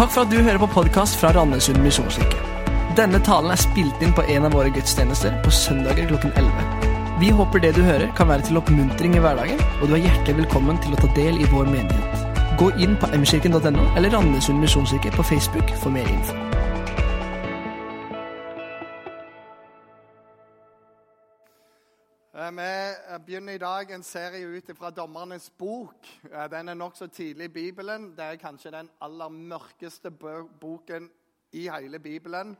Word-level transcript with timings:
Takk 0.00 0.14
for 0.14 0.24
at 0.24 0.30
du 0.32 0.38
hører 0.40 0.56
på 0.56 0.66
podkast 0.72 1.18
fra 1.20 1.28
Randesund 1.36 1.82
misjonskirke. 1.84 2.38
Denne 2.96 3.18
talen 3.20 3.52
er 3.52 3.60
spilt 3.60 4.00
inn 4.00 4.14
på 4.16 4.24
en 4.32 4.46
av 4.48 4.54
våre 4.56 4.72
gudstjenester 4.72 5.34
på 5.44 5.52
søndager 5.52 6.08
klokken 6.08 6.32
11. 6.40 6.86
Vi 7.20 7.28
håper 7.36 7.60
det 7.60 7.74
du 7.76 7.82
hører, 7.84 8.08
kan 8.16 8.30
være 8.32 8.48
til 8.48 8.56
oppmuntring 8.62 9.18
i 9.18 9.20
hverdagen, 9.20 9.60
og 9.82 9.90
du 9.90 9.98
er 9.98 10.06
hjertelig 10.06 10.38
velkommen 10.38 10.80
til 10.80 10.96
å 10.96 11.02
ta 11.02 11.12
del 11.18 11.36
i 11.44 11.50
vår 11.52 11.68
menighet. 11.74 12.46
Gå 12.56 12.70
inn 12.80 12.96
på 12.96 13.12
mkirken.no 13.12 13.90
eller 13.92 14.16
Randesund 14.16 14.64
misjonskirke 14.64 15.12
på 15.18 15.32
Facebook 15.34 15.76
for 15.82 15.92
mer 15.92 16.08
info. 16.08 16.49
Vi 23.10 23.14
eh, 23.14 23.18
begynner 23.26 23.52
i 23.52 23.58
dag 23.58 23.90
en 23.90 24.02
serie 24.06 24.46
ut 24.46 24.68
fra 24.78 24.90
Dommernes 24.90 25.50
bok. 25.58 26.06
Eh, 26.30 26.50
Den 26.50 26.68
er 26.68 26.74
nokså 26.74 27.06
tidlig 27.06 27.44
i 27.44 27.48
Bibelen. 27.48 28.12
Det 28.14 28.24
er 28.24 28.36
kanskje 28.36 28.70
den 28.70 28.90
aller 29.00 29.28
mørkeste 29.28 30.10
boken 30.60 31.10
i 31.52 31.68
hele 31.68 31.98
Bibelen. 31.98 32.56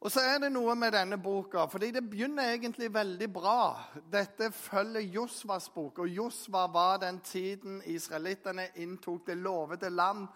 Og 0.00 0.10
så 0.10 0.20
er 0.20 0.38
det 0.38 0.52
noe 0.52 0.76
med 0.78 0.92
denne 0.94 1.18
boka, 1.18 1.66
fordi 1.66 1.90
det 1.90 2.04
begynner 2.10 2.52
egentlig 2.52 2.92
veldig 2.94 3.32
bra. 3.32 3.74
Dette 4.12 4.52
følger 4.52 5.00
Josvas 5.00 5.68
bok, 5.68 5.98
og 5.98 6.08
Josva 6.08 6.68
var 6.70 7.02
den 7.02 7.18
tiden 7.20 7.82
israelittene 7.86 8.68
inntok 8.76 9.26
det 9.26 9.36
lovede 9.36 9.90
land. 9.90 10.28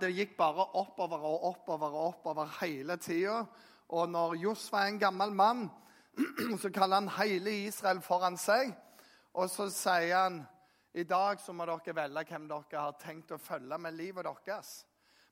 Det 0.00 0.14
gikk 0.16 0.36
bare 0.36 0.70
oppover 0.80 1.28
og 1.28 1.44
oppover 1.44 1.92
og 1.92 2.06
oppover 2.06 2.58
hele 2.62 2.96
tida. 2.96 3.44
Og 3.88 4.08
når 4.08 4.34
Josva 4.34 4.86
er 4.86 4.94
en 4.94 4.98
gammel 4.98 5.30
mann, 5.30 5.66
så 6.62 6.70
kaller 6.70 7.02
han 7.02 7.12
hele 7.18 7.50
Israel 7.66 8.00
foran 8.02 8.38
seg. 8.38 8.74
Og 9.34 9.50
så 9.50 9.68
sier 9.72 10.16
han 10.16 10.42
i 10.94 11.02
dag 11.02 11.40
så 11.42 11.52
må 11.52 11.66
dere 11.66 11.94
velge 11.96 12.28
hvem 12.30 12.44
dere 12.50 12.82
har 12.86 12.98
tenkt 13.02 13.32
å 13.34 13.40
følge 13.42 13.78
med 13.82 13.96
livet 13.98 14.28
deres. 14.46 14.84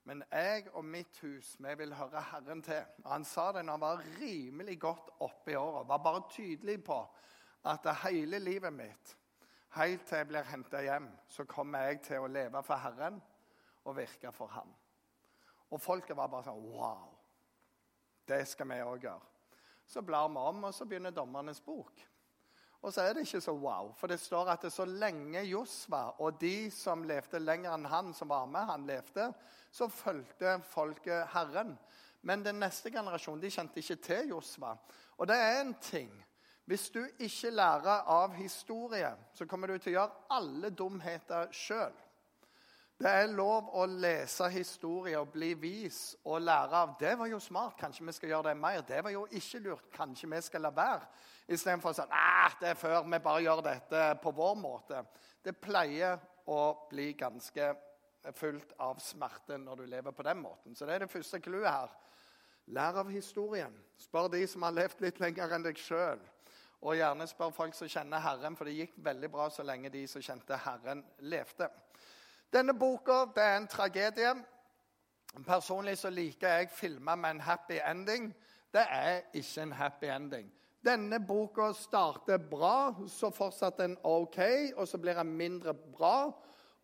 Men 0.04 0.24
jeg 0.32 0.66
og 0.74 0.82
mitt 0.84 1.20
hus, 1.22 1.52
vi 1.62 1.74
vil 1.78 1.94
høre 1.94 2.24
Herren 2.32 2.62
til. 2.66 2.82
Og 3.04 3.10
Han 3.12 3.24
sa 3.24 3.52
det 3.54 3.62
når 3.62 3.76
han 3.76 3.84
var 3.84 4.06
rimelig 4.18 4.80
godt 4.80 5.12
oppe 5.22 5.52
i 5.52 5.56
åra. 5.56 5.84
Var 5.86 6.02
bare 6.02 6.24
tydelig 6.30 6.80
på 6.84 6.98
at 7.70 7.86
hele 8.02 8.40
livet 8.42 8.74
mitt, 8.74 9.16
helt 9.78 10.02
til 10.06 10.18
jeg 10.18 10.28
blir 10.32 10.48
henta 10.50 10.82
hjem, 10.82 11.06
så 11.28 11.46
kommer 11.46 11.86
jeg 11.86 12.00
til 12.02 12.24
å 12.24 12.30
leve 12.30 12.62
for 12.66 12.82
Herren 12.82 13.22
og 13.84 13.96
virke 13.96 14.32
for 14.34 14.50
Ham. 14.50 14.74
Og 15.70 15.80
folket 15.80 16.18
var 16.18 16.28
bare 16.32 16.50
sånn 16.50 16.66
Wow! 16.74 17.12
Det 18.26 18.42
skal 18.48 18.68
vi 18.70 18.82
òg 18.82 19.06
gjøre. 19.06 19.31
Så 19.92 20.00
blar 20.02 20.30
vi 20.32 20.40
om, 20.40 20.64
og 20.64 20.74
så 20.74 20.86
begynner 20.88 21.12
Dommernes 21.12 21.60
bok. 21.60 22.00
Og 22.82 22.94
så 22.94 23.04
er 23.04 23.14
det 23.14 23.26
ikke 23.26 23.42
så 23.44 23.52
wow, 23.54 23.92
for 23.94 24.10
det 24.10 24.18
står 24.18 24.48
at 24.50 24.64
det 24.64 24.72
så 24.74 24.86
lenge 24.88 25.44
Josva 25.46 26.00
og 26.18 26.40
de 26.40 26.70
som 26.74 27.04
levde 27.06 27.38
lenger 27.38 27.76
enn 27.76 27.84
han 27.86 28.08
som 28.16 28.32
var 28.32 28.48
med, 28.50 28.64
han 28.66 28.86
levde, 28.88 29.28
så 29.70 29.86
fulgte 29.92 30.56
folket 30.72 31.28
Herren. 31.34 31.76
Men 32.26 32.42
den 32.42 32.58
neste 32.62 32.90
generasjonen 32.90 33.42
de 33.42 33.50
kjente 33.52 33.82
ikke 33.82 33.98
til 34.02 34.32
Josva. 34.32 34.72
Og 35.20 35.28
det 35.30 35.36
er 35.38 35.60
en 35.60 35.74
ting. 35.82 36.10
Hvis 36.64 36.88
du 36.94 37.02
ikke 37.18 37.52
lærer 37.52 38.08
av 38.10 38.34
historie, 38.38 39.12
så 39.34 39.46
kommer 39.46 39.70
du 39.70 39.78
til 39.78 39.92
å 39.92 39.96
gjøre 40.00 40.26
alle 40.38 40.70
dumheter 40.70 41.52
sjøl. 41.54 41.94
Det 43.02 43.10
er 43.10 43.32
lov 43.34 43.72
å 43.74 43.82
lese 43.90 44.46
historie 44.54 45.18
og 45.18 45.32
bli 45.34 45.48
vis 45.58 46.12
og 46.22 46.44
lære 46.46 46.82
av. 46.84 46.92
Det 47.00 47.16
var 47.18 47.26
jo 47.32 47.40
smart, 47.42 47.74
kanskje 47.80 48.04
vi 48.06 48.12
skal 48.14 48.30
gjøre 48.30 48.52
det 48.52 48.60
mer. 48.62 48.84
Det 48.86 49.00
var 49.02 49.10
jo 49.10 49.24
ikke 49.26 49.58
lurt, 49.64 49.88
kanskje 49.90 50.30
vi 50.30 50.38
skal 50.46 50.62
la 50.62 50.70
være. 50.76 51.08
Istedenfor 51.50 51.90
å 51.90 51.96
si 51.98 52.04
at 52.06 52.60
det 52.60 52.70
er 52.70 52.78
før, 52.78 53.00
vi 53.10 53.20
bare 53.24 53.42
gjør 53.42 53.64
dette 53.66 54.04
på 54.22 54.34
vår 54.38 54.54
måte. 54.60 55.02
Det 55.42 55.56
pleier 55.58 56.22
å 56.46 56.60
bli 56.92 57.08
ganske 57.18 57.72
fullt 58.38 58.76
av 58.86 59.02
smerte 59.02 59.58
når 59.58 59.82
du 59.82 59.90
lever 59.96 60.14
på 60.14 60.28
den 60.30 60.38
måten. 60.44 60.78
Så 60.78 60.86
det 60.86 60.94
er 60.94 61.02
det 61.02 61.10
første 61.10 61.42
clouet 61.42 61.72
her. 61.72 61.90
Lær 62.70 63.02
av 63.02 63.10
historien. 63.10 63.74
Spør 63.98 64.30
de 64.30 64.46
som 64.46 64.62
har 64.62 64.78
levd 64.78 65.02
litt 65.02 65.18
lenger 65.18 65.56
enn 65.56 65.66
deg 65.66 65.82
sjøl. 65.90 66.22
Og 66.86 67.00
gjerne 67.02 67.26
spør 67.26 67.50
folk 67.54 67.74
som 67.74 67.90
kjenner 67.90 68.22
Herren, 68.22 68.54
for 68.54 68.70
det 68.70 68.78
gikk 68.78 68.94
veldig 69.02 69.34
bra 69.34 69.50
så 69.50 69.66
lenge 69.66 69.90
de 69.90 70.06
som 70.06 70.22
kjente 70.22 70.62
Herren, 70.70 71.02
levde. 71.18 71.66
Denne 72.52 72.74
boka 72.78 73.24
det 73.34 73.42
er 73.42 73.56
en 73.56 73.68
tragedie. 73.68 74.32
Personlig 75.46 75.96
så 75.98 76.10
liker 76.10 76.48
jeg 76.48 76.70
filmer 76.70 77.16
med 77.16 77.30
en 77.30 77.40
happy 77.40 77.78
ending. 77.90 78.34
Det 78.72 78.82
er 78.88 79.22
ikke 79.34 79.62
en 79.62 79.72
happy 79.72 80.10
ending. 80.12 80.52
Denne 80.84 81.20
boka 81.26 81.70
starter 81.72 82.38
bra, 82.50 82.94
så 83.08 83.30
fortsetter 83.30 83.86
den 83.86 83.96
OK, 84.02 84.38
og 84.76 84.88
så 84.88 84.98
blir 84.98 85.14
den 85.14 85.36
mindre 85.36 85.74
bra. 85.74 86.32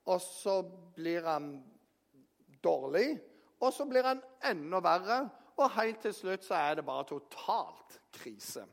Og 0.07 0.21
så 0.21 0.63
blir 0.95 1.21
den 1.21 1.65
dårlig, 2.65 3.21
og 3.61 3.73
så 3.73 3.85
blir 3.85 4.03
den 4.03 4.23
enda 4.45 4.81
verre. 4.81 5.29
Og 5.59 5.71
helt 5.75 6.01
til 6.01 6.15
slutt 6.15 6.47
så 6.47 6.55
er 6.55 6.79
det 6.79 6.87
bare 6.87 7.05
totalt 7.05 8.01
krise. 8.15 8.65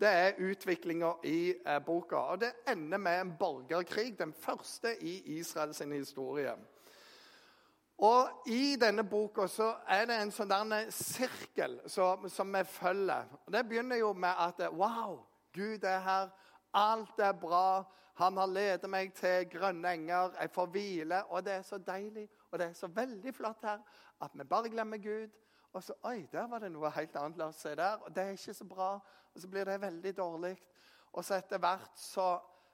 Det 0.00 0.08
er 0.08 0.38
utviklinga 0.38 1.12
i 1.28 1.54
eh, 1.66 1.78
boka. 1.84 2.16
Og 2.16 2.40
det 2.40 2.52
ender 2.68 2.98
med 2.98 3.20
en 3.20 3.32
borgerkrig, 3.38 4.18
den 4.18 4.32
første 4.32 4.94
i 5.04 5.38
Israels 5.38 5.78
historie. 5.78 6.54
Og 7.98 8.48
I 8.48 8.76
denne 8.80 9.04
boka 9.04 9.44
så 9.46 9.74
er 9.88 10.06
det 10.08 10.16
en 10.16 10.32
sånn 10.32 10.72
sirkel 10.88 11.80
som, 11.86 12.28
som 12.32 12.52
vi 12.56 12.64
følger. 12.64 13.28
Og 13.44 13.52
Det 13.52 13.66
begynner 13.68 14.00
jo 14.00 14.12
med 14.12 14.34
at 14.38 14.72
Wow, 14.72 15.26
Gud 15.52 15.84
er 15.84 16.00
her. 16.00 16.30
Alt 16.72 17.18
er 17.18 17.32
bra. 17.32 17.84
Han 18.14 18.36
har 18.36 18.46
ledet 18.46 18.88
meg 18.90 19.12
til 19.14 19.44
grønne 19.52 19.92
enger. 19.92 20.32
Jeg 20.40 20.50
får 20.54 20.66
hvile. 20.66 21.24
Og 21.28 21.44
det 21.44 21.52
er 21.52 21.62
så 21.62 21.78
deilig 21.78 22.28
og 22.50 22.58
det 22.58 22.66
er 22.66 22.72
så 22.72 22.86
veldig 22.86 23.34
flott 23.34 23.62
her 23.62 23.78
at 24.20 24.30
vi 24.34 24.44
bare 24.44 24.68
glemmer 24.68 24.98
Gud. 24.98 25.28
Og 25.72 25.82
så 25.82 25.92
Oi, 26.02 26.26
der 26.32 26.46
var 26.46 26.58
det 26.58 26.72
noe 26.72 26.90
helt 26.90 27.16
annet. 27.16 27.38
La 27.38 27.46
oss 27.46 27.60
se 27.62 27.74
der. 27.76 28.00
Og 28.02 28.14
det 28.14 28.24
er 28.24 28.30
ikke 28.30 28.54
så 28.54 28.64
bra. 28.64 28.88
Og 29.34 29.42
så 29.42 29.48
blir 29.50 29.68
det 29.68 29.80
veldig 29.82 30.16
dårlig. 30.16 30.54
Og 31.12 31.24
så 31.24 31.38
etter 31.40 31.58
hvert 31.62 31.98
så 31.98 32.32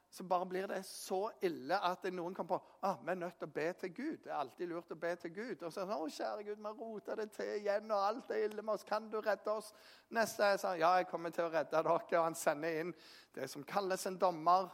så 0.09 0.23
bare 0.23 0.45
blir 0.45 0.67
det 0.67 0.79
så 0.87 1.27
ille 1.43 1.77
at 1.83 2.05
noen 2.15 2.35
kommer 2.35 2.57
på 2.57 2.87
ah, 2.87 2.95
vi 3.03 3.11
er 3.11 3.19
nødt 3.19 3.35
til 3.39 3.49
å 3.49 3.53
be 3.53 3.65
til 3.81 3.91
Gud. 3.93 4.17
Det 4.23 4.31
er 4.31 4.39
alltid 4.39 4.69
lurt 4.71 4.93
å 4.95 4.99
be 4.99 5.11
til 5.19 5.33
Gud. 5.35 5.63
Og 5.67 5.73
så 5.73 5.83
er 5.83 5.89
det 5.89 5.97
å 5.99 6.07
kjære 6.15 6.45
Gud, 6.47 6.61
vi 6.63 6.71
roter 6.79 7.19
det 7.19 7.27
til 7.35 7.51
igjen, 7.57 7.91
og 7.91 8.05
alt 8.05 8.31
er 8.31 8.45
ille 8.45 8.63
med 8.63 8.73
oss. 8.77 8.85
Kan 8.87 9.09
du 9.11 9.19
redde 9.19 9.51
oss? 9.51 9.73
Neste 10.15 10.47
er 10.47 10.61
sånn, 10.61 10.79
ja, 10.79 10.93
jeg 11.01 11.09
kommer 11.11 11.33
til 11.35 11.47
å 11.47 11.51
redde 11.51 11.73
dere. 11.75 11.97
Og 11.97 12.15
han 12.23 12.37
sender 12.39 12.79
inn 12.81 12.93
det 13.35 13.49
som 13.51 13.65
kalles 13.67 14.07
en 14.07 14.19
dommer. 14.21 14.71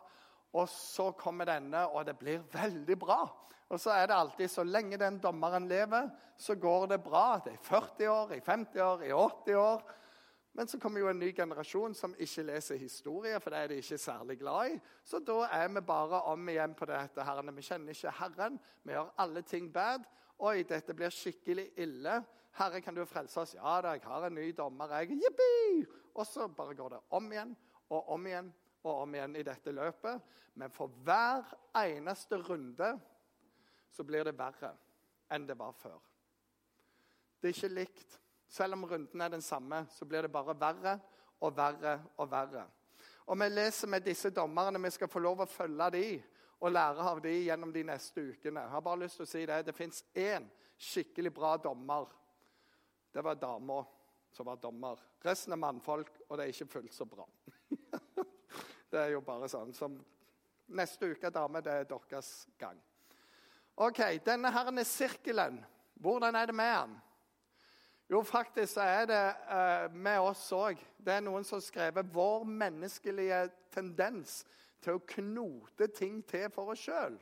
Og 0.54 0.70
så 0.70 1.10
kommer 1.18 1.50
denne, 1.50 1.82
og 1.90 2.06
det 2.06 2.14
blir 2.20 2.46
veldig 2.54 3.00
bra. 3.02 3.24
Og 3.74 3.82
så 3.82 3.96
er 3.96 4.06
det 4.12 4.20
alltid, 4.20 4.52
så 4.54 4.64
lenge 4.68 5.00
den 5.02 5.18
dommeren 5.18 5.66
lever, 5.66 6.12
så 6.38 6.54
går 6.62 6.92
det 6.94 7.02
bra. 7.02 7.40
Det 7.42 7.56
er 7.56 7.58
i 7.58 7.66
40 7.66 8.14
år, 8.14 8.34
i 8.38 8.42
50 8.46 8.86
år, 8.86 9.06
i 9.08 9.14
80 9.18 9.58
år. 9.58 9.86
Men 10.54 10.68
så 10.68 10.78
kommer 10.80 11.02
jo 11.02 11.08
en 11.10 11.20
ny 11.20 11.32
generasjon 11.34 11.96
som 11.98 12.14
ikke 12.22 12.44
leser 12.46 12.78
historie, 12.78 13.40
for 13.42 13.50
det 13.50 13.60
er 13.60 13.72
de 13.72 13.80
ikke 13.82 13.98
særlig 13.98 14.38
glad 14.38 14.76
i. 14.76 14.80
Så 15.04 15.20
da 15.20 15.48
er 15.50 15.68
vi 15.74 15.82
bare 15.82 16.22
om 16.30 16.50
igjen 16.50 16.76
på 16.78 16.86
dette. 16.86 17.24
her. 17.24 17.42
Vi 17.52 17.62
kjenner 17.62 17.90
ikke 17.90 18.14
Herren. 18.20 18.60
Vi 18.84 18.94
gjør 18.94 19.10
alle 19.18 19.42
ting 19.42 19.74
bad. 19.74 20.06
Oi, 20.40 20.64
dette 20.64 20.94
blir 20.94 21.10
skikkelig 21.10 21.72
ille. 21.78 22.22
Herre, 22.60 22.82
kan 22.82 22.96
du 22.96 23.06
frelse 23.06 23.42
oss? 23.42 23.56
Ja 23.56 23.82
da, 23.82 23.96
jeg 23.98 24.06
har 24.06 24.28
en 24.28 24.36
ny 24.36 24.52
dommer. 24.58 24.94
jeg. 25.00 25.10
Jippi! 25.10 25.86
Og 26.14 26.26
så 26.28 26.48
bare 26.48 26.76
går 26.76 26.90
det 26.90 27.00
om 27.10 27.32
igjen 27.32 27.56
og 27.90 28.10
om 28.10 28.28
igjen 28.28 28.54
og 28.84 29.02
om 29.02 29.16
igjen 29.16 29.36
i 29.36 29.44
dette 29.44 29.72
løpet. 29.72 30.22
Men 30.54 30.70
for 30.70 30.88
hver 30.88 31.44
eneste 31.76 32.38
runde 32.38 33.00
så 33.90 34.04
blir 34.04 34.24
det 34.24 34.38
verre 34.38 34.76
enn 35.34 35.48
det 35.48 35.58
var 35.58 35.74
før. 35.74 35.98
Det 37.42 37.50
er 37.50 37.56
ikke 37.58 37.74
likt. 37.74 38.20
Selv 38.54 38.78
om 38.78 38.86
runden 38.86 39.22
er 39.22 39.30
den 39.34 39.42
samme, 39.42 39.86
så 39.90 40.06
blir 40.06 40.22
det 40.22 40.32
bare 40.32 40.54
verre 40.60 41.00
og 41.42 41.56
verre 41.58 41.96
og 42.22 42.30
verre. 42.32 42.68
Og 43.26 43.40
Vi 43.40 43.50
leser 43.50 43.88
med 43.88 44.04
disse 44.06 44.30
dommerne. 44.30 44.82
Vi 44.84 44.92
skal 44.92 45.10
få 45.10 45.20
lov 45.20 45.42
å 45.42 45.50
følge 45.50 45.90
de 45.96 46.08
og 46.60 46.72
lære 46.72 47.08
av 47.10 47.22
de 47.22 47.32
gjennom 47.32 47.72
de 47.74 47.84
neste 47.84 48.22
ukene. 48.22 48.62
Jeg 48.62 48.70
har 48.70 48.82
bare 48.82 49.00
lyst 49.00 49.18
til 49.18 49.26
å 49.26 49.32
si 49.32 49.46
Det 49.46 49.66
Det 49.66 49.76
fins 49.76 50.04
én 50.16 50.46
skikkelig 50.78 51.34
bra 51.34 51.58
dommer. 51.58 52.06
Det 53.12 53.24
var 53.24 53.36
dama 53.36 53.84
som 54.32 54.46
var 54.46 54.56
dommer. 54.56 55.00
Resten 55.22 55.54
er 55.54 55.58
mannfolk, 55.58 56.22
og 56.30 56.38
det 56.38 56.46
er 56.46 56.54
ikke 56.54 56.72
fullt 56.72 56.94
så 56.94 57.06
bra. 57.06 57.26
det 58.92 59.00
er 59.00 59.10
jo 59.14 59.22
bare 59.22 59.50
sånn. 59.50 59.74
Som 59.74 59.98
neste 60.68 61.10
uke, 61.10 61.30
dame, 61.30 61.62
det 61.62 61.72
er 61.74 61.90
deres 61.90 62.48
gang. 62.58 62.78
Ok, 63.76 64.00
Denne 64.26 64.52
her 64.52 64.70
er 64.72 64.84
sirkelen. 64.84 65.66
Hvordan 65.94 66.36
er 66.36 66.46
det 66.46 66.56
med 66.56 66.76
den? 66.76 66.96
Jo, 68.14 68.22
faktisk 68.22 68.78
er 68.78 69.06
det 69.06 69.36
uh, 69.50 69.96
med 69.98 70.20
oss 70.22 70.52
òg. 70.54 70.78
Det 71.02 71.16
er 71.16 71.24
noen 71.26 71.42
som 71.48 71.56
har 71.58 71.64
skrevet 71.66 72.12
vår 72.14 72.44
menneskelige 72.46 73.40
tendens 73.74 74.44
til 74.86 75.00
å 75.00 75.02
knote 75.16 75.88
ting 75.98 76.20
til 76.30 76.46
for 76.54 76.76
oss 76.76 76.84
sjøl. 76.86 77.16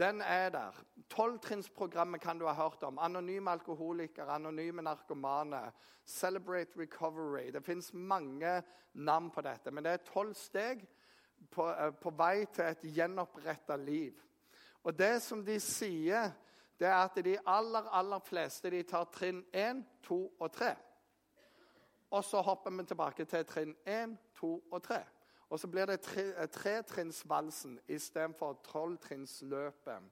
Den 0.00 0.22
er 0.24 0.48
der. 0.54 0.78
Tolvtrinnsprogrammet 1.12 2.24
kan 2.24 2.40
du 2.40 2.46
ha 2.48 2.56
hørt 2.56 2.86
om. 2.88 2.96
Anonyme 3.04 3.52
alkoholikere, 3.52 4.38
anonyme 4.38 4.86
narkomane. 4.86 5.60
Celebrate 6.08 6.80
recovery. 6.80 7.50
Det 7.52 7.64
fins 7.66 7.92
mange 7.92 8.62
navn 8.94 9.28
på 9.34 9.44
dette. 9.44 9.70
Men 9.70 9.84
det 9.84 9.92
er 9.92 10.08
tolv 10.08 10.32
steg 10.40 10.88
på, 11.52 11.68
uh, 11.68 11.90
på 11.92 12.16
vei 12.16 12.46
til 12.48 12.70
et 12.70 12.92
gjenoppretta 12.96 13.76
liv. 13.76 14.16
Og 14.88 14.96
det 14.96 15.18
som 15.20 15.44
de 15.44 15.60
sier 15.60 16.32
det 16.78 16.86
er 16.86 16.94
at 16.94 17.24
de 17.24 17.38
aller, 17.46 17.88
aller 17.92 18.18
fleste 18.18 18.70
de 18.70 18.82
tar 18.82 19.08
trinn 19.12 19.44
1, 19.52 19.84
2 20.02 20.18
og 20.40 20.52
3. 20.52 20.74
Og 22.10 22.24
så 22.24 22.40
hopper 22.40 22.70
vi 22.70 22.84
tilbake 22.86 23.24
til 23.24 23.46
trinn 23.46 23.76
1, 23.86 24.18
2 24.34 24.52
og 24.70 24.82
3. 24.82 25.00
Og 25.48 25.60
så 25.60 25.68
blir 25.68 25.86
det 25.86 26.00
tretrinnsvalsen 26.52 27.76
tre 27.76 27.94
istedenfor 27.94 28.60
tolvtrinnsløpet. 28.64 30.02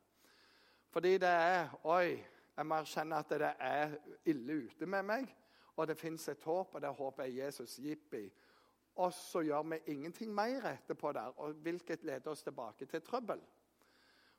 Fordi 0.90 1.18
det 1.18 1.28
er 1.28 1.68
Oi, 1.84 2.24
jeg 2.56 2.66
må 2.66 2.74
erkjenne 2.74 3.16
at 3.16 3.28
det 3.30 3.52
er 3.58 3.96
ille 4.24 4.62
ute 4.66 4.86
med 4.86 5.02
meg. 5.02 5.34
Og 5.76 5.88
det 5.88 5.98
fins 5.98 6.28
et 6.28 6.42
håp, 6.42 6.74
og 6.74 6.80
det 6.80 6.88
håpet 6.88 7.24
er 7.26 7.44
Jesus. 7.44 7.78
Jippi. 7.78 8.30
Og 8.96 9.12
så 9.12 9.42
gjør 9.44 9.62
vi 9.62 9.78
ingenting 9.92 10.34
mer 10.34 10.64
etterpå 10.70 11.12
der, 11.12 11.34
og 11.36 11.52
hvilket 11.52 12.04
leder 12.04 12.30
oss 12.30 12.42
tilbake 12.42 12.86
til 12.86 13.02
trøbbel. 13.02 13.42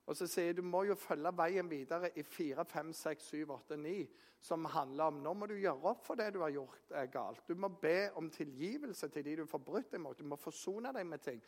Og 0.08 0.16
så 0.16 0.28
sier 0.28 0.50
jeg, 0.50 0.58
Du 0.58 0.64
må 0.64 0.84
jo 0.88 0.96
følge 0.96 1.32
veien 1.36 1.70
videre 1.70 2.10
i 2.16 2.24
4, 2.24 2.66
5, 2.66 2.94
6, 2.94 3.24
7, 3.24 3.52
8, 3.52 3.78
9, 3.78 3.96
som 4.40 4.66
handler 4.72 5.12
om 5.12 5.22
nå 5.24 5.34
må 5.34 5.48
du 5.50 5.58
gjøre 5.58 5.92
opp 5.92 6.06
for 6.06 6.20
det 6.20 6.30
du 6.34 6.40
har 6.44 6.54
gjort 6.56 6.94
er 6.96 7.10
galt. 7.12 7.44
Du 7.48 7.56
må 7.56 7.68
be 7.82 8.10
om 8.16 8.30
tilgivelse 8.32 9.10
til 9.12 9.26
de 9.26 9.36
du 9.42 9.46
får 9.50 9.64
brutt 9.66 9.92
deg 9.92 10.02
mot. 10.02 10.18
Du 10.18 10.24
må 10.24 10.40
forsone 10.40 10.94
deg 10.96 11.08
med 11.10 11.24
ting. 11.26 11.42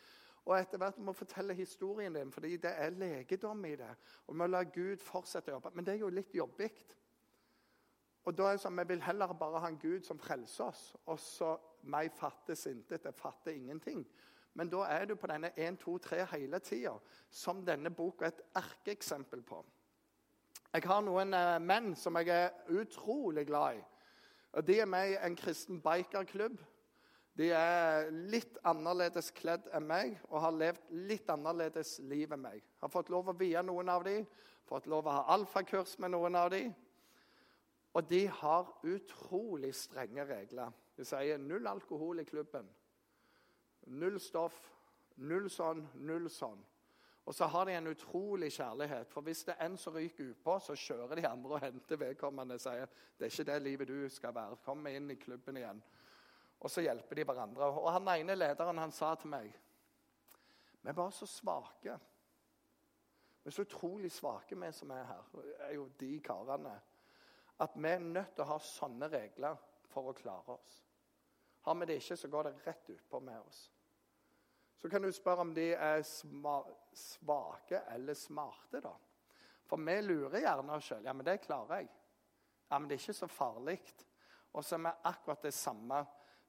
Og 0.44 0.56
etter 0.56 0.80
hvert 0.80 0.98
må 0.98 1.12
du 1.12 1.20
fortelle 1.20 1.54
historien 1.56 2.14
din, 2.16 2.32
fordi 2.32 2.56
det 2.60 2.72
er 2.76 2.96
legedom 2.96 3.64
i 3.64 3.76
det. 3.76 3.90
Og 4.26 4.34
vi 4.34 4.38
må 4.40 4.48
la 4.48 4.62
Gud 4.64 5.00
fortsette 5.04 5.52
å 5.52 5.58
jobbe. 5.58 5.72
Men 5.74 5.86
det 5.86 5.94
er 5.94 6.04
jo 6.04 6.12
litt 6.12 6.34
jobbig. 6.34 6.70
Og 8.28 8.36
da 8.36 8.48
er 8.48 8.56
det 8.56 8.62
sånn, 8.64 8.76
Vi 8.76 8.88
vil 8.92 9.02
heller 9.02 9.32
bare 9.32 9.60
ha 9.60 9.68
en 9.68 9.80
Gud 9.80 10.04
som 10.04 10.18
frelser 10.18 10.64
oss. 10.64 10.96
Og 11.06 11.18
så 11.18 11.54
meg 11.82 12.12
fattes 12.12 12.66
intet, 12.66 13.04
jeg 13.04 13.14
fatter 13.16 13.52
ingenting. 13.52 14.04
Men 14.54 14.70
da 14.70 14.84
er 14.90 15.04
du 15.06 15.14
på 15.14 15.28
denne 15.30 15.52
1, 15.56 15.78
2, 15.82 15.98
3 15.98 16.24
hele 16.32 16.58
tida, 16.64 16.96
som 17.30 17.62
denne 17.66 17.92
boka 17.94 18.26
er 18.26 18.34
et 18.34 18.42
erkeeksempel 18.58 19.42
på. 19.46 19.62
Jeg 20.70 20.86
har 20.86 21.00
noen 21.02 21.34
eh, 21.34 21.56
menn 21.62 21.94
som 21.98 22.18
jeg 22.18 22.30
er 22.34 22.76
utrolig 22.78 23.46
glad 23.46 23.78
i. 23.78 23.86
Og 24.58 24.66
De 24.66 24.80
er 24.82 24.86
med 24.90 25.12
i 25.12 25.18
en 25.18 25.36
kristen 25.38 25.80
bikerklubb. 25.82 26.58
De 27.38 27.48
er 27.54 28.10
litt 28.30 28.58
annerledes 28.66 29.30
kledd 29.34 29.68
enn 29.74 29.86
meg 29.86 30.16
og 30.28 30.42
har 30.44 30.54
levd 30.54 30.94
litt 31.08 31.30
annerledes 31.30 31.98
liv 32.10 32.32
enn 32.34 32.42
meg. 32.42 32.58
Jeg 32.58 32.82
har 32.82 32.92
fått 32.92 33.10
lov 33.14 33.30
å 33.30 33.36
vie 33.38 33.62
noen 33.64 33.88
av 33.88 34.04
dem, 34.04 34.26
fått 34.66 34.90
lov 34.90 35.06
å 35.06 35.14
ha 35.20 35.22
alfakurs 35.36 35.96
med 36.02 36.12
noen 36.14 36.36
av 36.38 36.50
dem. 36.52 36.74
Og 37.94 38.06
de 38.10 38.24
har 38.42 38.68
utrolig 38.86 39.72
strenge 39.74 40.26
regler. 40.26 40.74
De 40.98 41.06
sier 41.06 41.38
null 41.42 41.66
alkohol 41.66 42.22
i 42.22 42.26
klubben. 42.28 42.68
Null 43.90 44.20
stoff. 44.22 44.58
Null 45.20 45.50
sånn, 45.52 45.82
null 46.06 46.30
sånn. 46.32 46.60
Og 47.28 47.34
så 47.36 47.46
har 47.52 47.66
de 47.68 47.74
en 47.76 47.90
utrolig 47.90 48.48
kjærlighet. 48.54 49.10
For 49.12 49.22
hvis 49.26 49.44
det 49.46 49.54
er 49.54 49.66
en 49.66 49.76
som 49.78 49.94
ryker 49.94 50.32
utpå, 50.32 50.56
så 50.64 50.74
kjører 50.74 51.20
de 51.20 51.26
andre 51.28 51.56
og 51.56 51.62
henter 51.62 52.00
vedkommende 52.00 52.56
og 52.56 52.62
sier 52.62 52.88
det 53.18 53.26
er 53.26 53.32
ikke 53.34 53.48
det 53.50 53.58
livet 53.62 53.90
du 53.90 54.08
skal 54.10 54.34
være. 54.34 54.56
Kom 54.64 54.86
inn 54.88 55.10
i 55.12 55.18
klubben 55.20 55.60
igjen. 55.60 55.82
Og 56.60 56.72
så 56.72 56.84
hjelper 56.84 57.20
de 57.20 57.26
hverandre. 57.28 57.68
Og 57.70 57.90
han 57.92 58.08
ene 58.14 58.36
lederen 58.38 58.80
han 58.80 58.92
sa 58.92 59.12
til 59.14 59.32
meg 59.32 59.50
Vi 60.80 60.88
er 60.88 60.96
bare 60.96 61.12
så 61.12 61.28
svake. 61.28 61.98
Vi 63.42 63.48
er 63.48 63.56
så 63.56 63.66
utrolig 63.68 64.12
svake, 64.12 64.56
vi 64.56 64.72
som 64.72 64.90
er 64.90 65.04
her. 65.04 65.28
Er 65.68 65.74
jo 65.74 65.90
de 66.00 66.14
karene 66.24 66.78
at 67.60 67.76
vi 67.76 67.88
er 67.88 67.98
nødt 68.00 68.32
til 68.34 68.44
å 68.44 68.52
ha 68.54 68.58
sånne 68.64 69.08
regler 69.12 69.58
for 69.92 70.08
å 70.08 70.16
klare 70.16 70.54
oss. 70.54 70.78
Har 71.66 71.76
vi 71.76 71.88
det 71.90 71.98
ikke, 72.00 72.16
så 72.16 72.28
går 72.32 72.48
det 72.48 72.66
rett 72.66 72.90
utpå 72.94 73.20
med 73.20 73.36
oss. 73.40 73.66
Så 74.80 74.88
kan 74.88 75.02
du 75.02 75.12
spørre 75.12 75.44
om 75.44 75.54
de 75.54 75.72
er 75.74 76.02
svake 76.02 77.82
eller 77.92 78.16
smarte, 78.16 78.80
da. 78.80 78.94
For 79.68 79.78
vi 79.86 79.98
lurer 80.02 80.40
gjerne 80.40 80.72
oss 80.74 80.88
sjøl. 80.88 81.04
Ja, 81.04 81.12
men 81.12 81.26
det 81.26 81.42
klarer 81.44 81.82
jeg. 81.82 81.90
Ja, 82.70 82.78
men 82.78 82.88
det 82.88 82.96
er 82.96 83.02
ikke 83.04 83.18
så 83.20 83.28
farlig. 83.30 83.78
Og 84.56 84.64
så 84.64 84.78
er 84.78 84.86
vi 84.86 84.94
akkurat 85.10 85.44
det 85.44 85.54
samme 85.54 86.00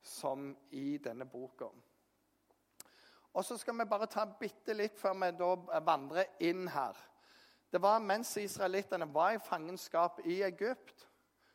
som 0.02 0.56
i 0.72 0.98
denne 0.98 1.28
boka. 1.30 1.68
Og 3.34 3.46
så 3.46 3.58
skal 3.58 3.78
vi 3.78 3.86
bare 3.88 4.10
ta 4.12 4.26
bitte 4.40 4.74
litt 4.74 4.98
før 5.00 5.14
vi 5.22 5.32
da 5.38 5.82
vandrer 5.86 6.32
inn 6.44 6.66
her. 6.72 6.98
Det 7.72 7.80
var 7.80 8.02
mens 8.04 8.34
israelittene 8.38 9.08
var 9.14 9.36
i 9.36 9.44
fangenskap 9.44 10.20
i 10.28 10.42
Egypt, 10.44 11.06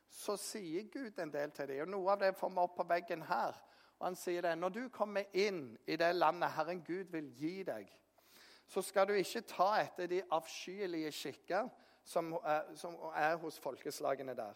så 0.08 0.37
sier 0.40 0.87
Gud 0.93 1.19
en 1.19 1.32
del 1.32 1.50
til 1.52 1.69
dem. 1.69 1.82
Og 1.84 1.90
Noe 1.93 2.14
av 2.14 2.23
det 2.23 2.37
får 2.38 2.55
vi 2.55 2.62
opp 2.62 2.76
på 2.78 2.87
veggen 2.88 3.26
her. 3.28 3.58
Og 3.98 4.06
Han 4.06 4.16
sier 4.16 4.43
det 4.43 4.58
når 4.58 4.69
du 4.69 4.82
kommer 4.93 5.25
inn 5.32 5.78
i 5.87 5.96
det 5.96 6.12
landet 6.14 6.52
Herren 6.56 6.82
Gud 6.84 7.12
vil 7.12 7.31
gi 7.37 7.62
deg, 7.62 7.88
så 8.69 8.82
skal 8.82 9.06
du 9.08 9.14
ikke 9.14 9.44
ta 9.46 9.69
etter 9.81 10.10
de 10.10 10.22
avskyelige 10.34 11.12
skikker 11.12 11.69
som, 12.04 12.34
eh, 12.34 12.75
som 12.75 12.96
er 13.14 13.37
hos 13.37 13.58
folkeslagene 13.58 14.34
der. 14.34 14.54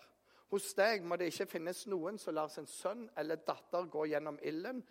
Hos 0.51 0.75
deg 0.75 1.05
må 1.07 1.17
det 1.17 1.31
ikke 1.31 1.47
finnes 1.47 1.87
noen 1.87 2.19
som 2.19 2.35
lar 2.35 2.49
sin 2.49 2.67
sønn 2.67 3.09
eller 3.17 3.37
datter 3.37 3.87
gå 3.87 4.05
gjennom 4.11 4.39
ilden. 4.43 4.83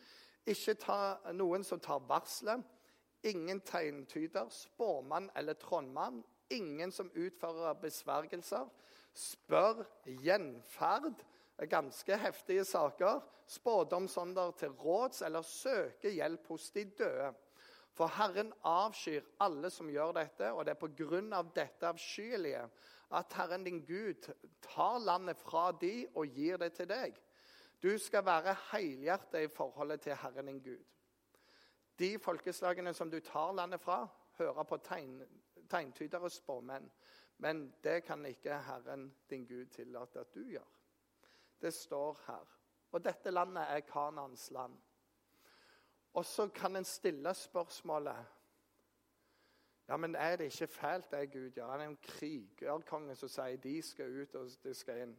Ikke 0.48 0.74
ta 0.74 1.18
noen 1.34 1.64
som 1.64 1.80
tar 1.80 2.00
varselet. 2.08 2.64
Ingen 3.24 3.60
tegntyder, 3.62 4.48
spåmann 4.50 5.30
eller 5.36 5.54
trollmann 5.54 6.24
ingen 6.50 6.92
som 6.92 7.12
utfører 7.16 7.74
besvergelser. 7.74 8.70
Spør 9.14 9.84
gjenferd. 10.06 11.24
Ganske 11.68 12.18
heftige 12.18 12.64
saker. 12.66 13.20
Spådomsånder 13.50 14.52
til 14.52 14.70
råds 14.70 15.22
eller 15.22 15.42
søker 15.42 16.10
hjelp 16.10 16.48
hos 16.48 16.70
de 16.72 16.86
døde. 16.86 17.34
For 17.94 18.08
Herren 18.08 18.54
avskyr 18.64 19.26
alle 19.44 19.70
som 19.70 19.90
gjør 19.92 20.14
dette, 20.16 20.52
og 20.54 20.66
det 20.66 20.72
er 20.72 20.80
pga. 20.80 21.42
dette 21.56 21.88
avskyelige 21.88 22.70
at 23.12 23.34
Herren 23.34 23.64
din 23.64 23.82
Gud 23.86 24.30
tar 24.62 25.00
landet 25.00 25.38
fra 25.38 25.72
de 25.72 26.08
og 26.16 26.28
gir 26.28 26.58
det 26.58 26.74
til 26.74 26.88
deg. 26.88 27.18
Du 27.84 27.98
skal 27.98 28.26
være 28.26 28.56
helhjertet 28.72 29.42
i 29.42 29.48
forholdet 29.48 30.02
til 30.02 30.16
Herren 30.16 30.46
din 30.46 30.64
Gud. 30.64 30.86
De 32.00 32.20
folkeslagene 32.20 32.94
som 32.94 33.12
du 33.12 33.20
tar 33.20 33.52
landet 33.52 33.82
fra, 33.82 34.08
hører 34.38 34.64
på 34.64 34.78
tegn, 34.78 35.22
tegntyder 35.70 36.20
og 36.20 36.32
spåmenn. 36.32 36.92
Men 37.38 37.74
det 37.84 38.04
kan 38.04 38.26
ikke 38.26 38.62
Herren 38.64 39.16
din 39.30 39.46
Gud 39.46 39.66
tillate 39.66 40.20
at 40.20 40.36
du 40.36 40.44
gjør. 40.48 40.79
Det 41.62 41.74
står 41.74 42.20
her. 42.28 42.46
Og 42.92 43.04
dette 43.06 43.32
landet 43.32 43.64
er 43.70 43.80
Kanans 43.80 44.52
land. 44.52 44.78
Og 46.14 46.26
så 46.26 46.48
kan 46.48 46.76
en 46.76 46.86
stille 46.86 47.34
spørsmålet 47.34 48.26
ja, 49.90 49.98
men 49.98 50.16
Er 50.16 50.36
det 50.36 50.46
ikke 50.46 50.68
fælt, 50.68 51.12
det 51.12 51.32
Gud 51.32 51.50
gjør? 51.50 51.72
Han 51.72 51.82
er 51.82 51.86
en 51.86 51.98
krigerkonge 52.02 53.16
som 53.16 53.30
sier 53.30 53.58
de 53.58 53.82
skal 53.82 54.22
ut, 54.22 54.36
og 54.36 54.50
de 54.64 54.74
skal 54.74 55.02
inn. 55.02 55.16